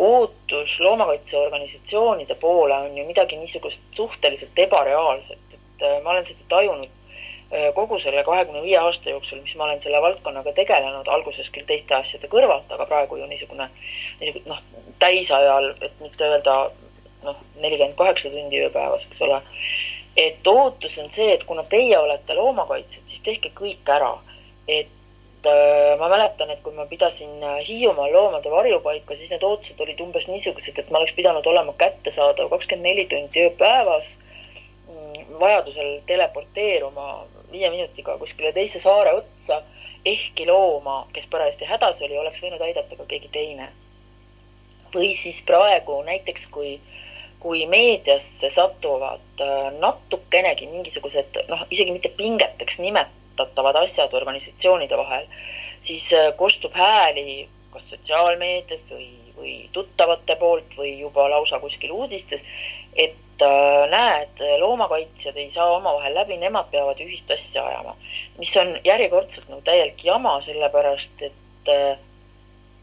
ootus 0.00 0.78
loomakaitseorganisatsioonide 0.80 2.36
poole 2.40 2.78
on 2.86 2.96
ju 2.96 3.04
midagi 3.08 3.36
niisugust 3.36 3.82
suhteliselt 3.96 4.58
ebareaalset, 4.66 5.58
et 5.58 5.86
äh, 5.86 5.98
ma 6.04 6.14
olen 6.14 6.26
seda 6.28 6.46
tajunud 6.48 6.88
äh, 6.88 7.68
kogu 7.74 7.98
selle 7.98 8.24
kahekümne 8.24 8.62
viie 8.64 8.78
aasta 8.80 9.10
jooksul, 9.10 9.42
mis 9.44 9.56
ma 9.58 9.66
olen 9.66 9.82
selle 9.82 10.02
valdkonnaga 10.02 10.54
tegelenud, 10.56 11.10
alguses 11.10 11.50
küll 11.50 11.68
teiste 11.68 11.98
asjade 11.98 12.30
kõrvalt, 12.32 12.70
aga 12.72 12.86
praegu 12.88 13.18
ju 13.20 13.28
niisugune, 13.30 13.68
niisugune 14.22 14.54
noh, 14.54 14.62
täisajal, 15.02 15.72
et 15.82 16.00
mitte 16.04 16.30
öelda 16.30 16.56
noh, 17.26 17.42
nelikümmend 17.60 17.98
kaheksa 17.98 18.32
tundi 18.32 18.62
ööpäevas, 18.64 19.04
eks 19.10 19.26
ole 19.26 19.42
et 20.20 20.46
ootus 20.46 20.98
on 20.98 21.10
see, 21.10 21.32
et 21.34 21.44
kuna 21.48 21.64
teie 21.74 21.98
olete 21.98 22.34
loomakaitsjad, 22.36 23.06
siis 23.08 23.22
tehke 23.24 23.52
kõik 23.56 23.88
ära. 23.96 24.12
et 24.68 25.46
äh, 25.48 25.98
ma 25.98 26.08
mäletan, 26.12 26.50
et 26.52 26.60
kui 26.62 26.74
ma 26.76 26.84
pidasin 26.86 27.42
äh, 27.42 27.60
Hiiumaal 27.66 28.12
loomade 28.12 28.50
varjupaika, 28.52 29.16
siis 29.16 29.30
need 29.32 29.42
ootused 29.46 29.80
olid 29.80 30.00
umbes 30.04 30.28
niisugused, 30.28 30.78
et 30.78 30.90
ma 30.90 31.00
oleks 31.00 31.16
pidanud 31.16 31.46
olema 31.46 31.72
kättesaadav 31.80 32.50
kakskümmend 32.52 32.86
neli 32.86 33.06
tundi 33.10 33.46
ööpäevas 33.46 34.06
mm,, 34.86 35.24
vajadusel 35.40 35.96
teleporteeruma 36.06 37.08
viie 37.52 37.70
minutiga 37.70 38.18
kuskile 38.20 38.52
teise 38.52 38.78
saare 38.82 39.16
otsa, 39.22 39.62
ehkki 40.06 40.46
looma, 40.46 41.06
kes 41.12 41.26
parajasti 41.32 41.68
hädas 41.68 42.02
oli, 42.04 42.18
oleks 42.18 42.42
võinud 42.44 42.62
aidata 42.64 42.96
ka 42.96 43.08
keegi 43.08 43.32
teine. 43.32 43.72
või 44.94 45.14
siis 45.14 45.36
praegu 45.46 46.00
näiteks, 46.02 46.46
kui 46.50 46.80
kui 47.40 47.64
meediasse 47.66 48.50
satuvad 48.52 49.40
äh, 49.40 49.70
natukenegi 49.80 50.68
mingisugused 50.68 51.40
noh, 51.48 51.64
isegi 51.72 51.94
mitte 51.94 52.12
pingeteks 52.16 52.78
nimetatavad 52.82 53.80
asjad 53.80 54.12
organisatsioonide 54.16 54.98
vahel, 55.00 55.24
siis 55.80 56.10
äh, 56.12 56.30
kostub 56.36 56.76
hääli 56.76 57.48
kas 57.72 57.86
sotsiaalmeedias 57.92 58.88
või, 58.92 59.08
või 59.38 59.54
tuttavate 59.72 60.36
poolt 60.36 60.76
või 60.76 60.96
juba 60.98 61.28
lausa 61.30 61.60
kuskil 61.62 61.94
uudistes, 61.94 62.44
et 62.92 63.44
äh, 63.46 63.86
näed, 63.92 64.44
loomakaitsjad 64.60 65.38
ei 65.40 65.48
saa 65.54 65.70
omavahel 65.78 66.14
läbi, 66.18 66.36
nemad 66.42 66.68
peavad 66.72 67.00
ühist 67.00 67.30
asja 67.30 67.64
ajama. 67.66 67.96
mis 68.38 68.52
on 68.56 68.76
järjekordselt 68.84 69.48
nagu 69.48 69.62
täielik 69.64 70.04
jama, 70.04 70.36
sellepärast 70.44 71.24
et, 71.24 71.72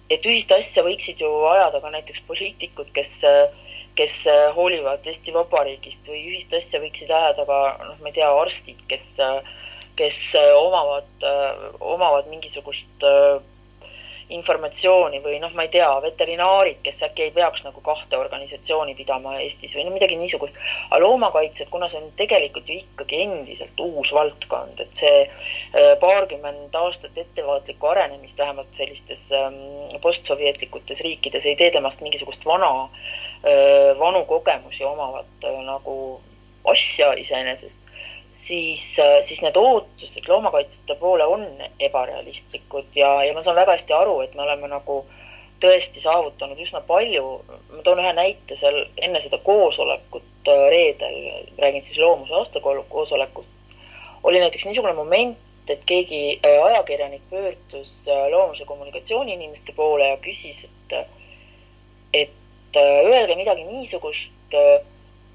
et 0.09 0.25
ühist 0.25 0.51
asja 0.55 0.83
võiksid 0.85 1.21
ju 1.21 1.31
ajada 1.51 1.81
ka 1.81 1.93
näiteks 1.93 2.25
poliitikud, 2.27 2.89
kes 2.95 3.19
äh, 3.27 3.66
kes 3.97 4.27
äh, 4.27 4.55
hoolivad 4.55 5.05
Eesti 5.09 5.33
Vabariigist 5.33 6.05
või 6.07 6.21
ühist 6.31 6.53
asja 6.53 6.81
võiksid 6.83 7.11
ajada 7.11 7.47
ka 7.49 7.59
noh, 7.81 7.99
ma 8.03 8.11
ei 8.11 8.17
tea, 8.19 8.29
arstid, 8.43 8.79
kes, 8.91 9.09
äh, 9.23 9.53
kes 9.97 10.23
äh, 10.37 10.53
omavad, 10.61 11.09
omavad 11.81 12.29
mingisugust 12.29 13.07
informatsiooni 14.27 15.21
või 15.23 15.37
noh, 15.39 15.53
ma 15.55 15.63
ei 15.63 15.69
tea, 15.71 15.87
veterinaarid, 16.03 16.81
kes 16.83 16.99
äkki 17.07 17.23
ei 17.25 17.31
peaks 17.31 17.63
nagu 17.63 17.79
kahte 17.81 18.17
organisatsiooni 18.19 18.93
pidama 18.97 19.37
Eestis 19.39 19.71
või 19.73 19.85
no 19.87 19.93
midagi 19.95 20.17
niisugust. 20.19 20.57
aga 20.89 20.99
loomakaitsjad, 20.99 21.69
kuna 21.71 21.87
see 21.87 22.01
on 22.01 22.09
tegelikult 22.19 22.67
ju 22.67 22.75
ikkagi 22.81 23.21
endiselt 23.23 23.79
uus 23.79 24.11
valdkond, 24.13 24.83
et 24.83 24.99
see 24.99 25.21
paarkümmend 26.03 26.75
aastat 26.75 27.15
ettevaatlikku 27.23 27.87
arenemist 27.87 28.43
vähemalt 28.43 28.75
sellistes 28.75 29.29
ähm, 29.31 29.55
postsovjetlikutes 30.03 30.99
riikides 31.07 31.47
ei 31.47 31.55
tee 31.55 31.71
temast 31.71 32.03
mingisugust 32.03 32.43
vana 32.45 32.73
äh, 32.83 33.07
vanu 33.99 34.23
kogemusi 34.25 34.83
omavad 34.83 35.45
nagu 35.65 36.21
asja 36.67 37.13
iseenesest, 37.13 37.75
siis, 38.31 38.83
siis 39.21 39.41
need 39.41 39.55
ootused 39.55 40.27
loomakaitsjate 40.27 40.95
poole 40.99 41.25
on 41.25 41.45
ebarealistlikud 41.79 42.95
ja, 42.95 43.11
ja 43.23 43.33
ma 43.33 43.43
saan 43.43 43.59
väga 43.59 43.77
hästi 43.77 43.93
aru, 43.93 44.19
et 44.25 44.35
me 44.35 44.43
oleme 44.45 44.69
nagu 44.71 45.03
tõesti 45.63 46.01
saavutanud 46.03 46.59
üsna 46.61 46.81
palju. 46.85 47.41
ma 47.73 47.83
toon 47.83 48.01
ühe 48.03 48.13
näite 48.13 48.57
seal 48.59 48.83
enne 49.01 49.21
seda 49.23 49.39
koosolekut 49.43 50.51
reedel, 50.69 51.17
räägin 51.57 51.83
siis 51.83 51.99
loomuse 51.99 52.33
aastakoosolekust, 52.33 53.49
oli 54.23 54.39
näiteks 54.39 54.65
niisugune 54.65 54.93
moment, 54.93 55.37
et 55.67 55.83
keegi 55.85 56.39
ajakirjanik 56.43 57.21
pöördus 57.29 57.93
loomuse 58.31 58.65
kommunikatsiooni 58.65 59.33
inimeste 59.33 59.73
poole 59.75 60.07
ja 60.07 60.17
küsis, 60.23 60.63
et, 60.63 61.07
et 62.13 62.35
Äh, 62.75 63.05
öelge 63.05 63.35
midagi 63.35 63.63
niisugust, 63.63 64.31
äh, 64.53 64.81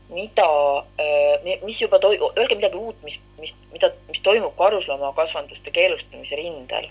mida, 0.08 0.84
äh, 0.98 1.58
mis 1.64 1.80
juba 1.80 1.96
toi-, 1.96 2.20
öelge 2.36 2.54
midagi 2.54 2.76
uut, 2.76 2.96
mis, 3.02 3.16
mis, 3.40 3.54
mida, 3.72 3.88
mis 4.08 4.20
toimub 4.20 4.52
karusloomakasvanduste 4.56 5.70
keelustamise 5.70 6.36
rindel. 6.36 6.90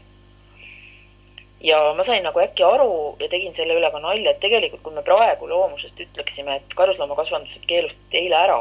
ja 1.61 1.93
ma 1.93 2.03
sain 2.03 2.23
nagu 2.25 2.41
äkki 2.41 2.63
aru 2.65 3.15
ja 3.19 3.27
tegin 3.29 3.53
selle 3.53 3.75
üle 3.77 3.91
ka 3.93 3.99
nalja, 4.01 4.31
et 4.31 4.39
tegelikult, 4.41 4.81
kui 4.81 4.95
me 4.95 5.03
praegu 5.05 5.45
loomusest 5.49 5.99
ütleksime, 6.01 6.55
et 6.57 6.73
karusloomakasvandused 6.73 7.67
keelustati 7.69 8.17
eile 8.17 8.39
ära, 8.39 8.59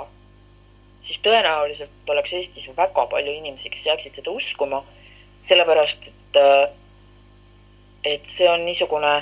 siis 1.01 1.23
tõenäoliselt 1.25 2.12
oleks 2.12 2.35
Eestis 2.37 2.69
väga 2.77 3.07
palju 3.09 3.33
inimesi, 3.38 3.73
kes 3.73 3.87
jääksid 3.88 4.21
seda 4.21 4.37
uskuma, 4.37 4.83
sellepärast 5.49 6.11
et, 6.12 6.40
et 8.12 8.29
see 8.29 8.53
on 8.53 8.69
niisugune 8.69 9.14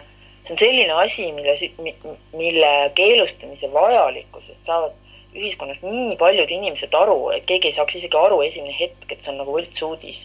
see 0.48 0.56
on 0.56 0.61
selline 0.62 0.94
asi, 1.02 1.28
mille, 1.32 1.94
mille 2.32 2.70
keelustamise 2.96 3.68
vajalikkusest 3.72 4.64
saavad 4.64 4.96
ühiskonnas 5.37 5.82
nii 5.84 6.16
paljud 6.16 6.50
inimesed 6.50 6.94
aru, 6.96 7.18
et 7.37 7.44
keegi 7.48 7.70
ei 7.70 7.76
saaks 7.76 7.98
isegi 8.00 8.16
aru 8.16 8.40
esimene 8.46 8.74
hetk, 8.78 9.04
et 9.12 9.20
see 9.20 9.32
on 9.34 9.42
nagu 9.42 9.54
võltsuudis. 9.54 10.24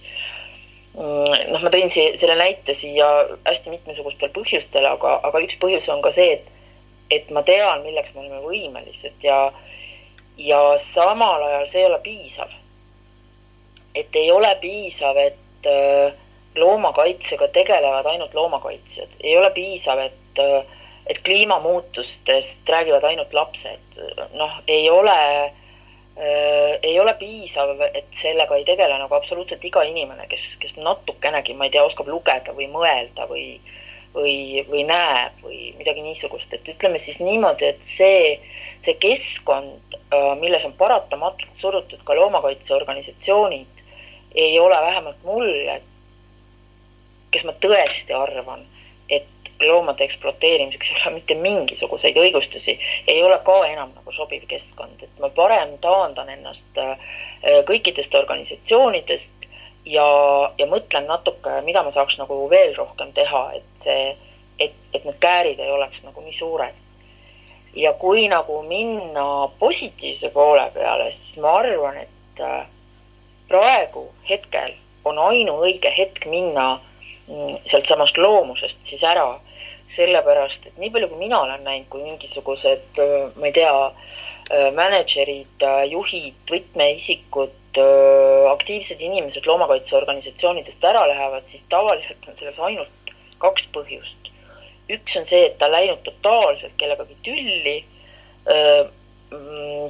Mm, 0.94 1.52
noh, 1.52 1.62
ma 1.66 1.72
tõin 1.74 1.92
siia 1.92 2.14
selle 2.22 2.38
näite 2.40 2.76
siia 2.78 3.10
hästi 3.44 3.74
mitmesugustel 3.74 4.32
põhjustel, 4.36 4.88
aga, 4.88 5.18
aga 5.28 5.44
üks 5.44 5.58
põhjus 5.62 5.90
on 5.92 6.04
ka 6.06 6.14
see, 6.16 6.38
et, 6.38 6.50
et 7.12 7.32
ma 7.36 7.44
tean, 7.46 7.84
milleks 7.86 8.14
me 8.14 8.24
oleme 8.24 8.44
võimelised 8.46 9.26
ja, 9.26 9.40
ja 10.40 10.62
samal 10.82 11.48
ajal 11.50 11.72
see 11.72 11.84
ei 11.84 11.90
ole 11.90 12.00
piisav. 12.06 12.60
et 13.94 14.16
ei 14.18 14.32
ole 14.32 14.50
piisav, 14.62 15.18
et 15.22 15.68
äh, 15.70 16.23
loomakaitsega 16.56 17.48
tegelevad 17.48 18.06
ainult 18.06 18.34
loomakaitsjad. 18.34 19.18
ei 19.24 19.38
ole 19.38 19.52
piisav, 19.52 20.00
et, 20.00 20.40
et 21.08 21.20
kliimamuutustest 21.26 22.70
räägivad 22.70 23.04
ainult 23.04 23.34
lapsed. 23.34 24.02
noh, 24.34 24.62
ei 24.68 24.90
ole 24.90 25.20
äh,, 25.44 25.52
ei 26.82 27.00
ole 27.00 27.14
piisav, 27.14 27.80
et 27.94 28.12
sellega 28.22 28.56
ei 28.56 28.66
tegele 28.66 28.98
nagu 29.02 29.16
absoluutselt 29.16 29.64
iga 29.66 29.84
inimene, 29.88 30.28
kes, 30.30 30.56
kes 30.62 30.76
natukenegi, 30.78 31.56
ma 31.58 31.66
ei 31.66 31.74
tea, 31.74 31.86
oskab 31.86 32.08
lugeda 32.12 32.54
või 32.54 32.68
mõelda 32.70 33.26
või, 33.30 33.48
või, 34.14 34.36
või 34.70 34.84
näeb 34.86 35.42
või 35.42 35.72
midagi 35.80 36.06
niisugust, 36.06 36.54
et 36.54 36.70
ütleme 36.76 37.02
siis 37.02 37.18
niimoodi, 37.24 37.72
et 37.74 37.82
see, 37.88 38.36
see 38.84 38.98
keskkond, 39.02 39.98
milles 40.42 40.66
on 40.70 40.78
paratamatult 40.78 41.58
surutud 41.58 42.06
ka 42.06 42.18
loomakaitseorganisatsioonid, 42.20 43.82
ei 44.36 44.60
ole 44.60 44.78
vähemalt 44.82 45.26
mulle 45.26 45.82
kes 47.34 47.46
ma 47.48 47.56
tõesti 47.66 48.16
arvan, 48.16 48.66
et 49.10 49.28
loomade 49.62 50.06
ekspluateerimiseks 50.06 50.92
ei 50.92 51.00
ole 51.00 51.14
mitte 51.18 51.36
mingisuguseid 51.40 52.18
õigustusi, 52.20 52.78
ei 53.08 53.24
ole 53.24 53.40
ka 53.46 53.58
enam 53.68 53.94
nagu 53.96 54.12
sobiv 54.16 54.46
keskkond, 54.50 55.04
et 55.04 55.22
ma 55.22 55.30
parem 55.34 55.78
taandan 55.84 56.30
ennast 56.34 56.82
äh, 56.82 56.98
kõikidest 57.70 58.16
organisatsioonidest 58.18 59.50
ja, 59.86 60.06
ja 60.58 60.68
mõtlen 60.70 61.08
natuke, 61.10 61.60
mida 61.66 61.84
ma 61.84 61.92
saaks 61.92 62.18
nagu 62.22 62.46
veel 62.52 62.76
rohkem 62.78 63.12
teha, 63.16 63.44
et 63.60 63.84
see, 63.86 64.14
et, 64.60 64.78
et 64.94 65.06
need 65.06 65.20
käärid 65.24 65.60
ei 65.60 65.72
oleks 65.72 66.04
nagu 66.06 66.24
nii 66.24 66.38
suured. 66.38 66.80
ja 67.74 67.94
kui 67.98 68.28
nagu 68.30 68.60
minna 68.70 69.50
positiivse 69.60 70.30
poole 70.30 70.68
peale, 70.74 71.12
siis 71.12 71.40
ma 71.42 71.56
arvan, 71.58 71.98
et 71.98 72.42
äh, 72.42 72.68
praegu 73.50 74.08
hetkel 74.30 74.76
on 75.06 75.18
ainuõige 75.20 75.92
hetk 75.98 76.28
minna 76.30 76.80
sealtsamast 77.28 78.18
loomusest 78.18 78.80
siis 78.84 79.04
ära. 79.04 79.40
sellepärast, 79.94 80.64
et 80.66 80.78
nii 80.82 80.90
palju, 80.90 81.08
kui 81.12 81.20
mina 81.20 81.38
olen 81.44 81.60
näinud, 81.62 81.86
kui 81.92 82.02
mingisugused, 82.02 82.86
äh, 82.98 83.28
ma 83.38 83.46
ei 83.46 83.52
tea, 83.54 83.74
äh, 83.86 84.72
mänedžerid, 84.74 85.62
äh, 85.62 85.84
juhid, 85.92 86.40
võtmeisikud, 86.50 87.78
aktiivsed 88.50 89.02
inimesed 89.06 89.46
loomakaitseorganisatsioonidest 89.46 90.88
ära 90.90 91.04
lähevad, 91.12 91.46
siis 91.46 91.62
tavaliselt 91.70 92.26
on 92.26 92.40
selles 92.40 92.58
ainult 92.58 93.14
kaks 93.44 93.68
põhjust. 93.76 94.32
üks 94.90 95.20
on 95.20 95.30
see, 95.30 95.46
et 95.46 95.60
ta 95.62 95.70
läinud 95.70 96.02
totaalselt 96.08 96.74
kellegagi 96.78 97.18
tülli 97.28 97.78
Mm, 98.44 98.90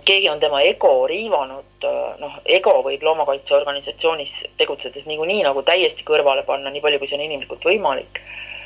keegi 0.06 0.29
on 0.29 0.39
tema 0.39 0.62
ego 0.65 0.93
riivanud, 1.08 1.88
noh, 2.19 2.38
ego 2.45 2.77
võib 2.86 3.03
loomakaitseorganisatsioonis 3.08 4.36
tegutsedes 4.60 5.06
niikuinii 5.10 5.43
nagu 5.45 5.63
täiesti 5.67 6.06
kõrvale 6.08 6.45
panna, 6.47 6.71
nii 6.73 6.84
palju, 6.84 7.01
kui 7.01 7.12
see 7.12 7.19
on 7.19 7.27
inimlikult 7.27 7.67
võimalik. 7.69 8.23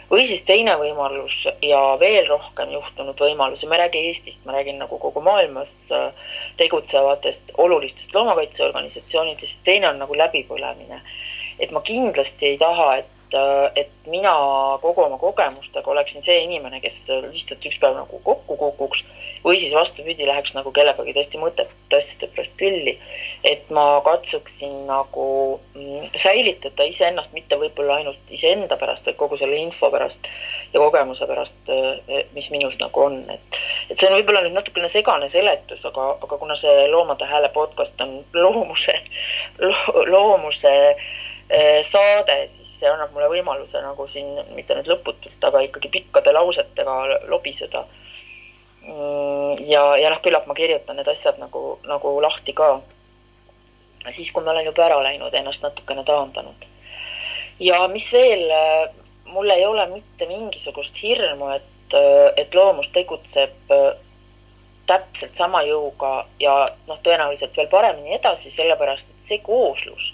või 0.07 0.23
siis 0.27 0.43
teine 0.47 0.77
võimalus 0.79 1.41
ja 1.61 1.79
veel 1.99 2.29
rohkem 2.29 2.69
juhtunud 2.71 3.19
võimalus 3.19 3.63
ja 3.63 3.69
ma 3.69 3.75
ei 3.75 3.81
räägi 3.81 4.03
Eestist, 4.07 4.45
ma 4.45 4.53
räägin 4.55 4.79
nagu 4.79 4.99
kogu 4.99 5.21
maailmas 5.21 5.91
äh, 5.91 6.13
tegutsevatest 6.57 7.51
olulistest 7.57 8.15
loomakaitseorganisatsioonidest, 8.15 9.59
teine 9.63 9.89
on 9.89 9.99
nagu 9.99 10.15
läbipõlemine. 10.15 11.01
et 11.59 11.71
ma 11.71 11.81
kindlasti 11.81 12.53
ei 12.53 12.57
taha, 12.57 12.95
et 12.97 13.17
Äh, 13.33 13.71
et 13.75 13.89
mina 14.05 14.33
kogu 14.81 15.03
oma 15.03 15.17
kogemustega 15.19 15.91
oleksin 15.91 16.23
see 16.23 16.37
inimene, 16.45 16.79
kes 16.79 16.99
lihtsalt 17.27 17.65
üks 17.67 17.79
päev 17.81 17.97
nagu 17.97 18.19
kokku 18.23 18.55
kukuks 18.55 19.03
või 19.43 19.59
siis 19.59 19.73
vastupidi, 19.75 20.27
läheks 20.27 20.53
nagu 20.57 20.71
kellegagi 20.75 21.13
tõesti 21.15 21.41
mõttetute 21.41 21.99
asjade 21.99 22.29
pärast 22.35 22.53
tülli. 22.59 22.97
et 23.43 23.69
ma 23.69 24.01
katsuksin 24.05 24.85
nagu 24.87 25.27
mm, 25.75 26.11
säilitada 26.15 26.83
iseennast 26.83 27.33
mitte 27.33 27.55
võib-olla 27.55 27.99
ainult 28.01 28.31
iseenda 28.33 28.77
pärast, 28.77 29.05
vaid 29.05 29.19
kogu 29.19 29.37
selle 29.37 29.55
info 29.55 29.91
pärast 29.91 30.27
ja 30.73 30.79
kogemuse 30.79 31.27
pärast, 31.27 31.69
äh, 31.69 32.23
mis 32.33 32.49
minus 32.51 32.79
nagu 32.79 33.03
on, 33.03 33.21
et 33.29 33.59
et 33.89 33.97
see 33.97 34.09
on 34.09 34.17
võib-olla 34.17 34.43
nüüd 34.43 34.57
natukene 34.57 34.89
segane 34.91 35.29
seletus, 35.29 35.85
aga, 35.87 36.09
aga 36.23 36.37
kuna 36.37 36.55
see 36.59 36.87
Loomade 36.91 37.25
Hääle 37.25 37.49
podcast 37.55 38.01
on 38.01 38.19
loomuse 38.33 38.95
lo,, 39.59 39.75
loomuse 40.05 40.73
äh, 40.91 41.79
saade, 41.87 42.41
siis 42.47 42.67
see 42.79 42.89
annab 42.89 43.13
mulle 43.15 43.29
võimaluse 43.31 43.81
nagu 43.81 44.07
siin 44.11 44.27
mitte 44.55 44.75
nüüd 44.77 44.89
lõputult, 44.91 45.39
aga 45.49 45.63
ikkagi 45.65 45.89
pikkade 45.93 46.33
lausetega 46.35 46.97
lobiseda. 47.31 47.85
Mm, 48.87 49.67
ja, 49.67 49.83
ja 49.99 50.09
noh, 50.13 50.21
küllap 50.23 50.47
ma 50.47 50.55
kirjutan 50.55 50.95
need 50.95 51.09
asjad 51.11 51.39
nagu, 51.41 51.77
nagu 51.87 52.13
lahti 52.23 52.55
ka. 52.55 52.77
siis, 54.15 54.31
kui 54.31 54.43
ma 54.43 54.53
olen 54.53 54.65
juba 54.69 54.85
ära 54.85 55.01
läinud, 55.03 55.33
ennast 55.35 55.65
natukene 55.65 56.05
taandanud. 56.07 56.67
ja 57.59 57.81
mis 57.91 58.07
veel, 58.13 58.47
mul 59.33 59.49
ei 59.51 59.65
ole 59.65 59.87
mitte 59.91 60.27
mingisugust 60.29 60.95
hirmu, 61.03 61.49
et, 61.57 61.97
et 62.37 62.55
loomus 62.55 62.87
tegutseb 62.95 63.73
täpselt 64.87 65.35
sama 65.35 65.61
jõuga 65.67 66.25
ja 66.39 66.53
noh, 66.87 66.99
tõenäoliselt 67.03 67.57
veel 67.57 67.67
paremini 67.67 68.15
edasi, 68.15 68.51
sellepärast 68.55 69.09
et 69.09 69.25
see 69.29 69.41
kooslus, 69.43 70.13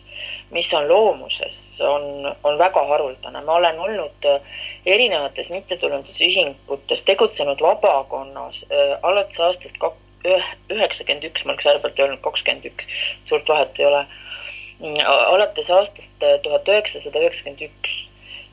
mis 0.52 0.74
on 0.74 0.88
loomuses, 0.88 1.60
on, 1.82 2.36
on 2.44 2.58
väga 2.58 2.84
haruldane. 2.88 3.42
ma 3.42 3.56
olen 3.56 3.80
olnud 3.80 4.28
erinevates 4.86 5.50
mittetulundusühingutes, 5.50 7.02
tegutsenud 7.02 7.62
vabakonnas 7.62 8.64
äh, 8.72 8.98
alates 9.02 9.40
aastast 9.40 9.78
kak-, 9.80 10.02
üheksakümmend 10.70 11.28
üks, 11.32 11.46
ma 11.46 11.54
oleks 11.54 11.68
ärevalt 11.74 12.00
öelnud 12.00 12.22
kakskümmend 12.24 12.72
üks, 12.72 12.88
suurt 13.26 13.50
vahet 13.50 13.80
ei 13.80 13.86
ole. 13.86 14.06
alates 15.06 15.70
aastast 15.70 16.26
tuhat 16.44 16.68
üheksasada 16.68 17.20
üheksakümmend 17.20 17.62
üks 17.70 18.02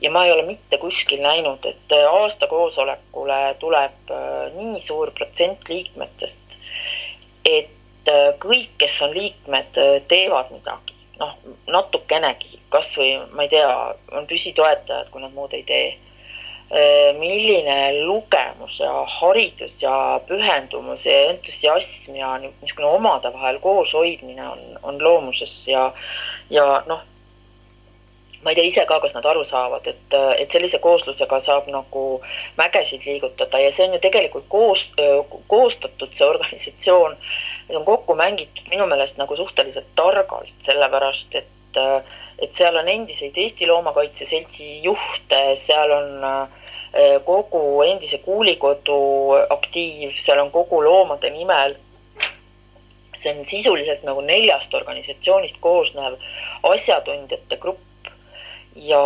ja 0.01 0.11
ma 0.11 0.25
ei 0.25 0.31
ole 0.31 0.45
mitte 0.45 0.77
kuskil 0.77 1.21
näinud, 1.21 1.65
et 1.65 1.93
aasta 2.09 2.47
koosolekule 2.47 3.39
tuleb 3.59 4.11
äh, 4.11 4.47
nii 4.55 4.79
suur 4.81 5.11
protsent 5.17 5.69
liikmetest, 5.69 6.57
et 7.45 8.09
äh, 8.09 8.31
kõik, 8.41 8.73
kes 8.81 8.97
on 9.05 9.13
liikmed, 9.15 9.77
äh, 9.77 9.99
teevad 10.09 10.49
midagi, 10.55 10.90
noh, 11.21 11.35
natukenegi, 11.71 12.59
kasvõi 12.73 13.11
ma 13.35 13.45
ei 13.45 13.51
tea, 13.53 13.69
on 14.17 14.27
püsitoetajad, 14.29 15.11
kui 15.11 15.23
nad 15.23 15.35
muud 15.35 15.53
ei 15.57 15.67
tee. 15.67 15.91
milline 17.19 18.05
lugemus 18.07 18.77
ja 18.79 18.91
haridus 19.19 19.73
ja 19.81 20.21
pühendumus 20.23 21.03
ja 21.03 21.17
entusiasm 21.33 22.15
ja 22.15 22.29
niisugune 22.39 22.87
omade 22.87 23.27
vahel 23.33 23.59
kooshoidmine 23.59 24.45
on, 24.47 24.61
on 24.83 25.03
loomuses 25.03 25.67
ja, 25.67 25.89
ja 26.49 26.83
noh 26.87 27.01
ma 28.43 28.49
ei 28.49 28.55
tea 28.55 28.65
ise 28.65 28.85
ka, 28.89 28.99
kas 29.01 29.13
nad 29.13 29.25
aru 29.25 29.43
saavad, 29.45 29.85
et, 29.87 30.15
et 30.41 30.53
sellise 30.53 30.79
kooslusega 30.81 31.39
saab 31.43 31.67
nagu 31.71 32.05
mägesid 32.57 33.05
liigutada 33.05 33.61
ja 33.61 33.71
see 33.71 33.87
on 33.87 33.97
ju 33.97 34.01
tegelikult 34.01 34.47
koos, 34.49 34.85
koostatud, 35.51 36.13
see 36.17 36.27
organisatsioon, 36.27 37.17
on 37.75 37.85
kokku 37.85 38.15
mängitud 38.15 38.69
minu 38.69 38.87
meelest 38.89 39.19
nagu 39.21 39.35
suhteliselt 39.35 39.91
targalt, 39.95 40.53
sellepärast 40.59 41.35
et, 41.39 41.79
et 42.39 42.53
seal 42.53 42.75
on 42.77 42.89
endiseid 42.89 43.37
Eesti 43.37 43.67
Loomakaitse 43.69 44.25
Seltsi 44.25 44.79
juhte, 44.83 45.43
seal 45.55 45.93
on 45.95 46.25
kogu 47.23 47.61
endise 47.87 48.17
kuulikodu 48.25 48.97
aktiiv, 49.49 50.17
seal 50.19 50.41
on 50.43 50.51
kogu 50.51 50.81
loomade 50.83 51.29
nimel. 51.31 51.77
See 53.15 53.31
on 53.31 53.45
sisuliselt 53.45 54.03
nagu 54.03 54.23
neljast 54.25 54.73
organisatsioonist 54.73 55.61
koosnev 55.63 56.17
asjatundjate 56.67 57.57
grupp, 57.61 58.09
ja, 58.75 59.01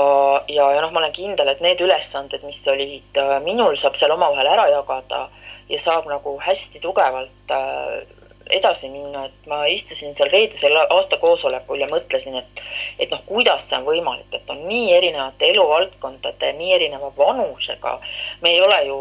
ja, 0.48 0.72
ja 0.74 0.82
noh, 0.82 0.92
ma 0.94 1.02
olen 1.02 1.16
kindel, 1.16 1.50
et 1.50 1.64
need 1.64 1.82
ülesanded, 1.82 2.44
mis 2.46 2.62
olid 2.72 3.20
äh, 3.22 3.38
minul, 3.46 3.78
saab 3.80 3.98
seal 4.00 4.14
omavahel 4.16 4.50
ära 4.54 4.68
jagada 4.72 5.26
ja 5.70 5.80
saab 5.82 6.08
nagu 6.10 6.38
hästi 6.42 6.82
tugevalt 6.84 7.54
äh, 7.54 8.04
edasi 8.50 8.90
minna, 8.90 9.26
et 9.26 9.48
ma 9.50 9.64
istusin 9.72 10.16
seal 10.16 10.30
reedesel 10.30 10.76
aasta 10.84 11.18
koosolekul 11.22 11.82
ja 11.82 11.90
mõtlesin, 11.92 12.38
et, 12.42 12.66
et 13.00 13.14
noh, 13.14 13.22
kuidas 13.26 13.70
see 13.70 13.80
on 13.80 13.88
võimalik, 13.88 14.28
et 14.34 14.50
on 14.50 14.66
nii 14.68 14.92
erinevate 14.98 15.50
eluvaldkondade, 15.54 16.52
nii 16.60 16.74
erineva 16.80 17.12
vanusega. 17.18 18.00
me 18.42 18.54
ei 18.54 18.62
ole 18.62 18.82
ju, 18.86 19.00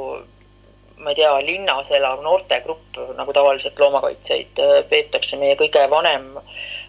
ma 0.96 1.10
ei 1.10 1.18
tea, 1.20 1.34
linnas 1.44 1.90
elav 1.90 2.22
noortegrupp, 2.22 3.02
nagu 3.16 3.32
tavaliselt 3.32 3.78
loomakaitsjaid 3.78 4.64
äh, 4.64 4.78
peetakse, 4.88 5.36
meie 5.36 5.58
kõige 5.60 5.84
vanem 5.90 6.32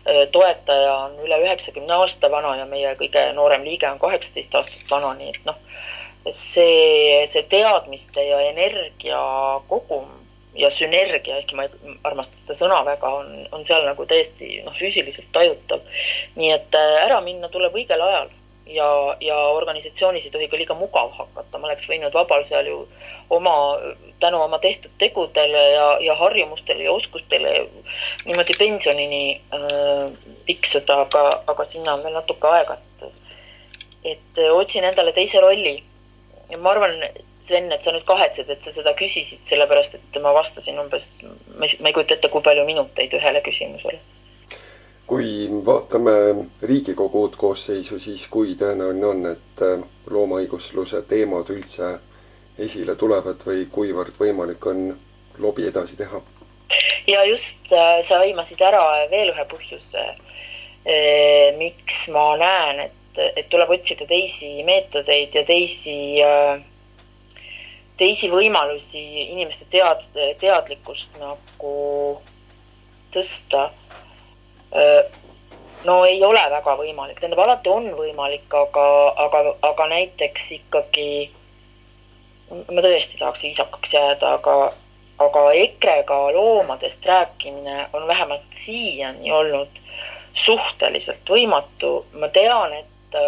Äh, 0.06 0.28
toetaja 0.32 0.92
on 0.94 1.16
üle 1.26 1.40
üheksakümne 1.42 1.96
aasta 1.98 2.30
vana 2.30 2.52
ja 2.60 2.66
meie 2.70 2.92
kõige 3.00 3.22
noorem 3.34 3.64
liige 3.66 3.88
on 3.90 3.98
kaheksateist 3.98 4.54
aastat 4.60 4.92
vana, 4.92 5.16
nii 5.18 5.32
et 5.32 5.48
noh, 5.48 5.58
see, 6.30 7.24
see 7.32 7.42
teadmiste 7.50 8.26
ja 8.28 8.44
energia 8.52 9.22
kogum 9.72 10.06
ja 10.56 10.72
sünergia, 10.72 11.38
ehkki 11.42 11.58
ma 11.58 11.68
ei 11.68 11.98
armasta 12.08 12.38
seda 12.42 12.58
sõna 12.62 12.80
väga, 12.88 13.12
on, 13.22 13.32
on 13.56 13.66
seal 13.68 13.86
nagu 13.88 14.06
täiesti 14.08 14.62
noh, 14.66 14.76
füüsiliselt 14.78 15.28
tajutav. 15.36 15.84
nii 16.36 16.52
et 16.56 16.80
äh, 16.80 16.96
ära 17.04 17.22
minna 17.26 17.50
tuleb 17.52 17.76
õigel 17.76 18.02
ajal 18.02 18.32
ja, 18.66 18.88
ja 19.22 19.38
organisatsioonis 19.56 20.26
ei 20.26 20.32
tohi 20.32 20.48
ka 20.48 20.58
liiga 20.58 20.78
mugav 20.78 21.12
hakata, 21.18 21.60
ma 21.60 21.70
oleks 21.70 21.90
võinud 21.90 22.16
vabal 22.16 22.46
seal 22.48 22.70
ju 22.70 22.80
oma 23.36 23.56
tänu 24.24 24.42
oma 24.42 24.60
tehtud 24.64 24.96
tegudele 25.02 25.64
ja, 25.74 25.86
ja 26.02 26.16
harjumustele 26.16 26.88
ja 26.88 26.96
oskustele 26.96 27.54
niimoodi 28.26 28.58
pensionini 28.58 29.24
äh, 29.54 30.10
tiksuda, 30.48 31.02
aga, 31.08 31.26
aga 31.52 31.68
sinna 31.70 31.98
on 31.98 32.06
veel 32.06 32.16
natuke 32.16 32.48
aega, 32.48 32.80
et, 32.80 33.08
et 34.16 34.44
otsin 34.52 34.88
endale 34.88 35.14
teise 35.14 35.42
rolli. 35.44 35.82
ja 36.50 36.58
ma 36.58 36.72
arvan, 36.72 37.02
Sven, 37.46 37.72
et 37.72 37.84
sa 37.86 37.94
nüüd 37.94 38.06
kahetsed, 38.08 38.50
et 38.50 38.66
sa 38.66 38.74
seda 38.74 38.96
küsisid, 38.98 39.44
sellepärast 39.50 39.98
et 40.00 40.20
ma 40.24 40.34
vastasin 40.34 40.80
umbes, 40.82 41.20
ma 41.56 41.68
ei, 41.68 41.78
ma 41.80 41.92
ei 41.92 41.98
kujuta 41.98 42.18
ette, 42.18 42.32
kui 42.34 42.46
palju 42.46 42.66
minuteid 42.66 43.14
ühele 43.20 43.42
küsimusele. 43.46 44.02
kui 45.06 45.46
vaatame 45.66 46.14
Riigikogu 46.66 47.22
uut 47.22 47.36
koosseisu, 47.38 48.00
siis 48.02 48.26
kui 48.28 48.56
tõenäoline 48.58 49.06
on, 49.06 49.26
et 49.30 49.66
loomaõigusluse 50.10 51.04
teemad 51.06 51.52
üldse 51.54 51.92
esile 52.58 52.96
tulevad 52.96 53.44
või 53.46 53.68
kuivõrd 53.72 54.18
võimalik 54.20 54.66
on 54.66 54.88
lobi 55.38 55.68
edasi 55.68 55.98
teha? 56.00 56.22
ja 57.08 57.24
just 57.30 57.74
äh, 57.74 58.00
sa 58.06 58.20
hõimasid 58.24 58.62
ära 58.66 58.82
veel 59.12 59.30
ühe 59.34 59.46
põhjuse, 59.50 60.06
äh, 60.86 61.52
miks 61.60 62.08
ma 62.14 62.32
näen, 62.42 62.88
et, 62.88 63.20
et 63.38 63.50
tuleb 63.54 63.76
otsida 63.78 64.08
teisi 64.10 64.64
meetodeid 64.66 65.36
ja 65.38 65.44
teisi, 65.46 65.98
äh, 66.26 66.58
teisi 67.98 68.30
võimalusi 68.32 69.02
inimeste 69.32 69.66
tead-, 69.72 70.06
teadlikkust 70.40 71.18
nagu 71.22 71.76
tõsta. 73.16 73.70
no 75.86 75.96
ei 76.06 76.24
ole 76.24 76.42
väga 76.52 76.76
võimalik, 76.80 77.20
tähendab 77.20 77.44
alati 77.46 77.70
on 77.70 77.92
võimalik, 77.96 78.48
aga, 78.52 78.86
aga, 79.26 79.44
aga 79.70 79.88
näiteks 79.94 80.52
ikkagi 80.58 81.10
ma 82.50 82.82
tõesti 82.84 83.20
tahaks 83.20 83.46
viisakaks 83.46 83.94
jääda, 83.94 84.34
aga, 84.40 84.56
aga 85.24 85.46
EKRE-ga 85.62 86.20
loomadest 86.36 87.06
rääkimine 87.06 87.88
on 87.94 88.08
vähemalt 88.08 88.60
siiani 88.66 89.32
olnud 89.32 89.80
suhteliselt 90.46 91.30
võimatu. 91.30 92.06
ma 92.20 92.28
tean, 92.28 92.74
et 92.74 93.20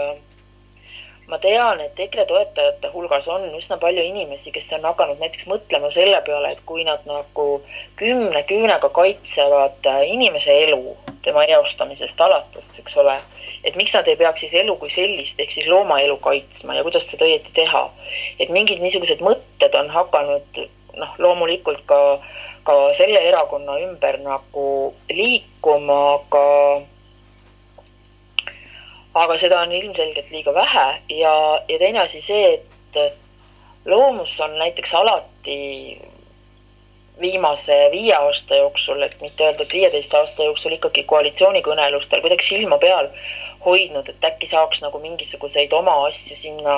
ma 1.28 1.40
tean, 1.44 1.82
et 1.84 2.00
EKRE 2.00 2.26
toetajate 2.30 2.92
hulgas 2.94 3.28
on 3.28 3.50
üsna 3.58 3.78
palju 3.82 4.04
inimesi, 4.04 4.52
kes 4.56 4.70
on 4.78 4.88
hakanud 4.88 5.20
näiteks 5.20 5.48
mõtlema 5.52 5.92
selle 5.92 6.22
peale, 6.28 6.54
et 6.56 6.62
kui 6.66 6.86
nad 6.88 7.04
nagu 7.10 7.48
kümne 8.00 8.44
küünega 8.48 8.90
kaitsevad 8.96 9.92
inimese 10.08 10.56
elu 10.68 10.96
tema 11.26 11.44
eostamisest 11.58 12.22
alates, 12.22 12.72
eks 12.80 12.96
ole 13.04 13.18
et 13.68 13.76
miks 13.76 13.94
nad 13.94 14.08
ei 14.08 14.16
peaks 14.16 14.46
siis 14.46 14.54
elu 14.62 14.76
kui 14.80 14.92
sellist 14.94 15.40
ehk 15.44 15.52
siis 15.52 15.68
loomaelu 15.68 16.18
kaitsma 16.24 16.78
ja 16.78 16.84
kuidas 16.86 17.08
seda 17.10 17.28
õieti 17.28 17.54
teha. 17.56 17.84
et 18.40 18.50
mingid 18.54 18.80
niisugused 18.84 19.24
mõtted 19.26 19.76
on 19.76 19.90
hakanud 19.92 20.62
noh, 20.98 21.16
loomulikult 21.24 21.84
ka, 21.90 22.00
ka 22.68 22.76
selle 22.98 23.22
erakonna 23.30 23.80
ümber 23.84 24.20
nagu 24.24 24.68
liikuma, 25.12 26.00
aga 26.20 26.46
aga 29.24 29.38
seda 29.38 29.62
on 29.62 29.72
ilmselgelt 29.72 30.30
liiga 30.32 30.54
vähe. 30.54 30.88
Ja, 31.10 31.34
ja 31.70 31.80
teine 31.80 32.04
asi 32.04 32.22
see, 32.22 32.54
et 32.54 33.18
loomus 33.86 34.40
on 34.40 34.58
näiteks 34.60 34.94
alati 34.94 35.58
viimase 37.22 37.90
viie 37.92 38.14
aasta 38.16 38.56
jooksul, 38.56 39.02
et 39.02 39.22
mitte 39.22 39.46
öelda, 39.46 39.64
et 39.64 39.74
viieteist 39.74 40.14
aasta 40.14 40.44
jooksul 40.44 40.76
ikkagi 40.78 41.04
koalitsioonikõnelustel 41.10 42.22
kuidagi 42.22 42.46
silma 42.46 42.78
peal 42.78 43.10
hoidnud, 43.66 44.10
et 44.10 44.28
äkki 44.30 44.48
saaks 44.48 44.84
nagu 44.84 45.00
mingisuguseid 45.02 45.74
oma 45.74 45.96
asju 46.08 46.38
sinna, 46.38 46.78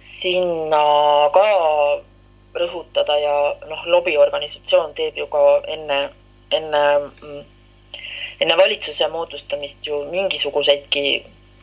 sinna 0.00 0.82
ka 1.34 1.46
rõhutada. 2.58 3.18
Ja 3.20 3.36
noh, 3.70 3.86
lobiorganisatsioon 3.96 4.94
teeb 4.98 5.18
ju 5.22 5.28
ka 5.30 5.44
enne, 5.76 6.00
enne, 6.50 6.82
enne 8.40 8.58
valitsuse 8.58 9.08
moodustamist 9.12 9.86
ju 9.86 10.02
mingisuguseidki 10.10 11.06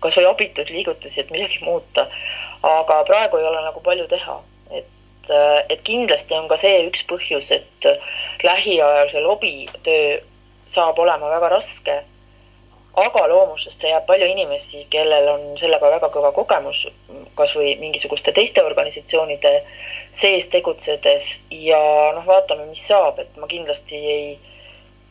kasvõi 0.01 0.27
abituid 0.29 0.71
liigutusi, 0.73 1.21
et 1.21 1.31
midagi 1.33 1.61
muuta. 1.65 2.07
aga 2.61 3.03
praegu 3.07 3.39
ei 3.39 3.45
ole 3.49 3.61
nagu 3.65 3.81
palju 3.81 4.03
teha, 4.07 4.35
et, 4.77 5.29
et 5.69 5.81
kindlasti 5.81 6.35
on 6.37 6.47
ka 6.49 6.59
see 6.61 6.83
üks 6.89 7.01
põhjus, 7.09 7.49
et 7.55 7.87
lähiajal 8.45 9.09
see 9.09 9.23
lobitöö 9.25 10.19
saab 10.69 10.99
olema 10.99 11.29
väga 11.29 11.49
raske. 11.57 12.01
Aga 13.01 13.23
loomusesse 13.31 13.87
jääb 13.87 14.05
palju 14.05 14.27
inimesi, 14.27 14.85
kellel 14.91 15.29
on 15.31 15.43
sellega 15.59 15.89
väga 15.93 16.09
kõva 16.11 16.33
kogemus, 16.35 16.83
kasvõi 17.39 17.77
mingisuguste 17.79 18.33
teiste 18.35 18.63
organisatsioonide 18.67 19.53
sees 20.11 20.49
tegutsedes. 20.51 21.29
Ja 21.55 21.79
noh, 22.17 22.25
vaatame, 22.27 22.67
mis 22.67 22.83
saab, 22.87 23.21
et 23.23 23.37
ma 23.39 23.47
kindlasti 23.47 24.01
ei, 24.15 24.25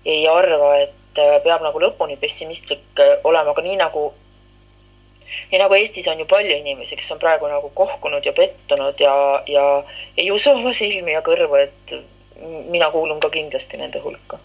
ei 0.04 0.26
arva, 0.28 0.74
et 0.84 0.92
peab 1.16 1.64
nagu 1.64 1.80
lõpuni 1.80 2.18
pessimistlik 2.20 3.00
olema, 3.24 3.54
aga 3.54 3.64
nii 3.64 3.78
nagu, 3.80 4.10
nii 5.50 5.62
nagu 5.62 5.74
Eestis 5.74 6.08
on 6.08 6.18
ju 6.18 6.26
palju 6.30 6.56
inimesi, 6.56 6.96
kes 6.96 7.10
on 7.14 7.18
praegu 7.22 7.48
nagu 7.48 7.72
kohkunud 7.74 8.26
ja 8.26 8.32
pettunud 8.32 9.00
ja, 9.00 9.14
ja 9.46 9.66
ei 10.16 10.30
usu 10.30 10.50
oma 10.50 10.72
silmi 10.76 11.12
ja 11.12 11.24
kõrvu, 11.26 11.60
et 11.64 11.96
mina 12.70 12.90
kuulun 12.90 13.20
ka 13.20 13.30
kindlasti 13.30 13.80
nende 13.80 14.00
hulka 14.04 14.38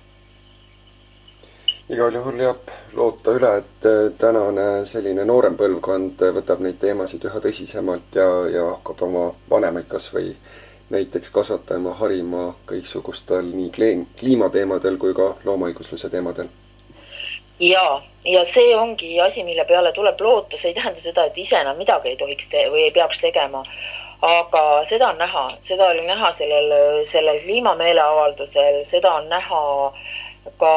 igal 1.89 2.13
juhul 2.17 2.39
jääb 2.41 2.71
loota 2.98 3.34
üle, 3.38 3.52
et 3.62 3.86
äh, 3.86 4.12
tänane 4.17 4.86
selline 4.89 5.26
noorem 5.26 5.58
põlvkond 5.58 6.24
võtab 6.34 6.63
neid 6.65 6.80
teemasid 6.82 7.28
üha 7.30 7.41
tõsisemalt 7.43 8.17
ja, 8.17 8.30
ja 8.50 8.63
hakkab 8.71 9.04
oma 9.06 9.28
vanemaid 9.50 9.86
kas 9.91 10.10
või 10.13 10.32
näiteks 10.89 11.30
kasvatama, 11.34 11.93
harima 12.00 12.48
kõiksugustel 12.69 13.54
nii 13.54 13.69
kliimateemadel 14.19 14.98
kui 15.02 15.13
ka 15.17 15.36
loomaõigusluse 15.45 16.10
teemadel. 16.10 16.50
Ja, 17.60 18.02
ja 18.26 18.46
see 18.46 18.76
ongi 18.76 19.22
asi, 19.22 19.44
mille 19.44 19.65
peale 19.65 19.91
tuleb 19.91 20.22
loota, 20.22 20.58
see 20.58 20.72
ei 20.74 20.78
tähenda 20.78 21.02
seda, 21.02 21.26
et 21.26 21.38
ise 21.38 21.58
enam 21.60 21.78
midagi 21.78 22.13
ei 22.13 22.18
tohiks 22.18 22.48
te- 22.52 22.68
või 22.72 22.88
ei 22.88 22.91
peaks 22.91 23.20
tegema. 23.24 23.63
aga 24.26 24.86
seda 24.89 25.10
on 25.12 25.18
näha, 25.22 25.50
seda 25.68 25.89
oli 25.91 26.06
näha 26.08 26.32
sellel, 26.34 26.72
sellel 27.08 27.39
kliimameeleavaldusel, 27.44 28.80
seda 28.88 29.12
on 29.20 29.28
näha 29.30 29.60
ka 30.58 30.72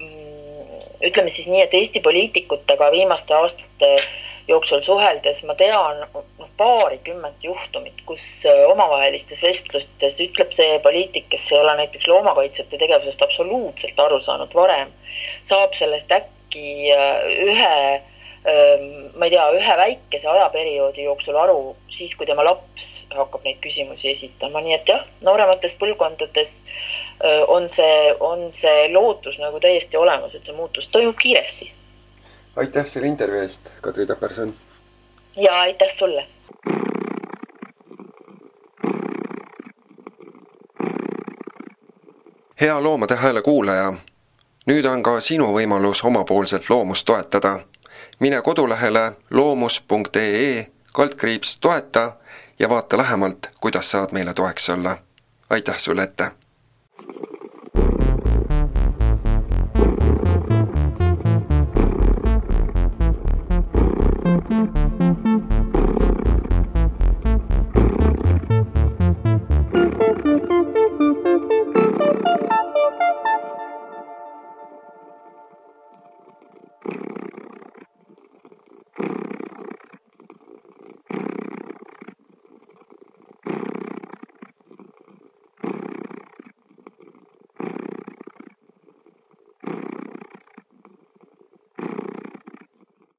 mm, 0.00 0.80
ütleme 1.06 1.30
siis 1.30 1.46
nii, 1.46 1.60
et 1.62 1.74
Eesti 1.74 2.00
poliitikutega 2.00 2.90
viimaste 2.90 3.34
aastate 3.34 3.92
jooksul 4.48 4.82
suheldes 4.82 5.42
ma 5.46 5.54
tean 5.58 6.00
noh, 6.00 6.24
paarikümmet 6.58 7.44
juhtumit, 7.44 8.02
kus 8.08 8.24
äh, 8.48 8.64
omavahelistes 8.70 9.42
vestlustes 9.44 10.20
ütleb 10.24 10.54
see 10.56 10.78
poliitik, 10.84 11.28
kes 11.32 11.50
ei 11.52 11.60
ole 11.60 11.76
näiteks 11.82 12.08
loomakaitsjate 12.10 12.80
tegevusest 12.80 13.22
absoluutselt 13.26 14.00
aru 14.06 14.20
saanud 14.24 14.54
varem, 14.56 14.92
saab 15.48 15.76
sellest 15.78 16.12
äkki 16.18 16.90
äh, 16.94 17.28
ühe 17.46 17.74
ähm, 18.48 18.88
ma 19.14 19.28
ei 19.28 19.34
tea, 19.36 19.46
ühe 19.60 19.78
väikese 19.82 20.30
ajaperioodi 20.32 21.06
jooksul 21.06 21.38
aru, 21.38 21.60
siis 21.92 22.16
kui 22.16 22.26
tema 22.26 22.46
laps 22.48 22.90
hakkab 23.14 23.44
neid 23.44 23.60
küsimusi 23.64 24.12
esitama, 24.14 24.64
nii 24.64 24.78
et 24.80 24.94
jah, 24.94 25.04
nooremates 25.24 25.76
põlvkondades 25.80 26.62
on 27.50 27.64
see, 27.66 28.12
on 28.22 28.44
see 28.54 28.84
lootus 28.92 29.40
nagu 29.42 29.58
täiesti 29.58 29.98
olemas, 29.98 30.36
et 30.38 30.46
see 30.46 30.54
muutus 30.54 30.86
toimub 30.92 31.16
kiiresti. 31.18 31.72
Aitäh 32.58 32.86
selle 32.86 33.06
intervjuu 33.06 33.40
eest, 33.42 33.70
Kadri 33.80 34.06
Taperson! 34.06 34.54
ja 35.36 35.60
aitäh 35.60 35.88
sulle! 35.94 36.26
hea 42.60 42.82
Loomade 42.82 43.16
Hääle 43.16 43.42
kuulaja, 43.42 43.92
nüüd 44.66 44.86
on 44.90 45.02
ka 45.02 45.20
sinu 45.20 45.52
võimalus 45.54 46.02
omapoolselt 46.04 46.66
loomust 46.70 47.06
toetada. 47.06 47.60
mine 48.20 48.42
kodulehele 48.42 49.12
loomus.ee 49.30 50.66
kaldkriips 50.92 51.58
toeta 51.58 52.12
ja 52.58 52.68
vaata 52.68 52.98
lähemalt, 52.98 53.50
kuidas 53.60 53.90
saad 53.90 54.12
meile 54.12 54.34
toeks 54.34 54.70
olla. 54.70 54.98
aitäh 55.50 55.78
sulle 55.78 56.02
ette! 56.02 56.30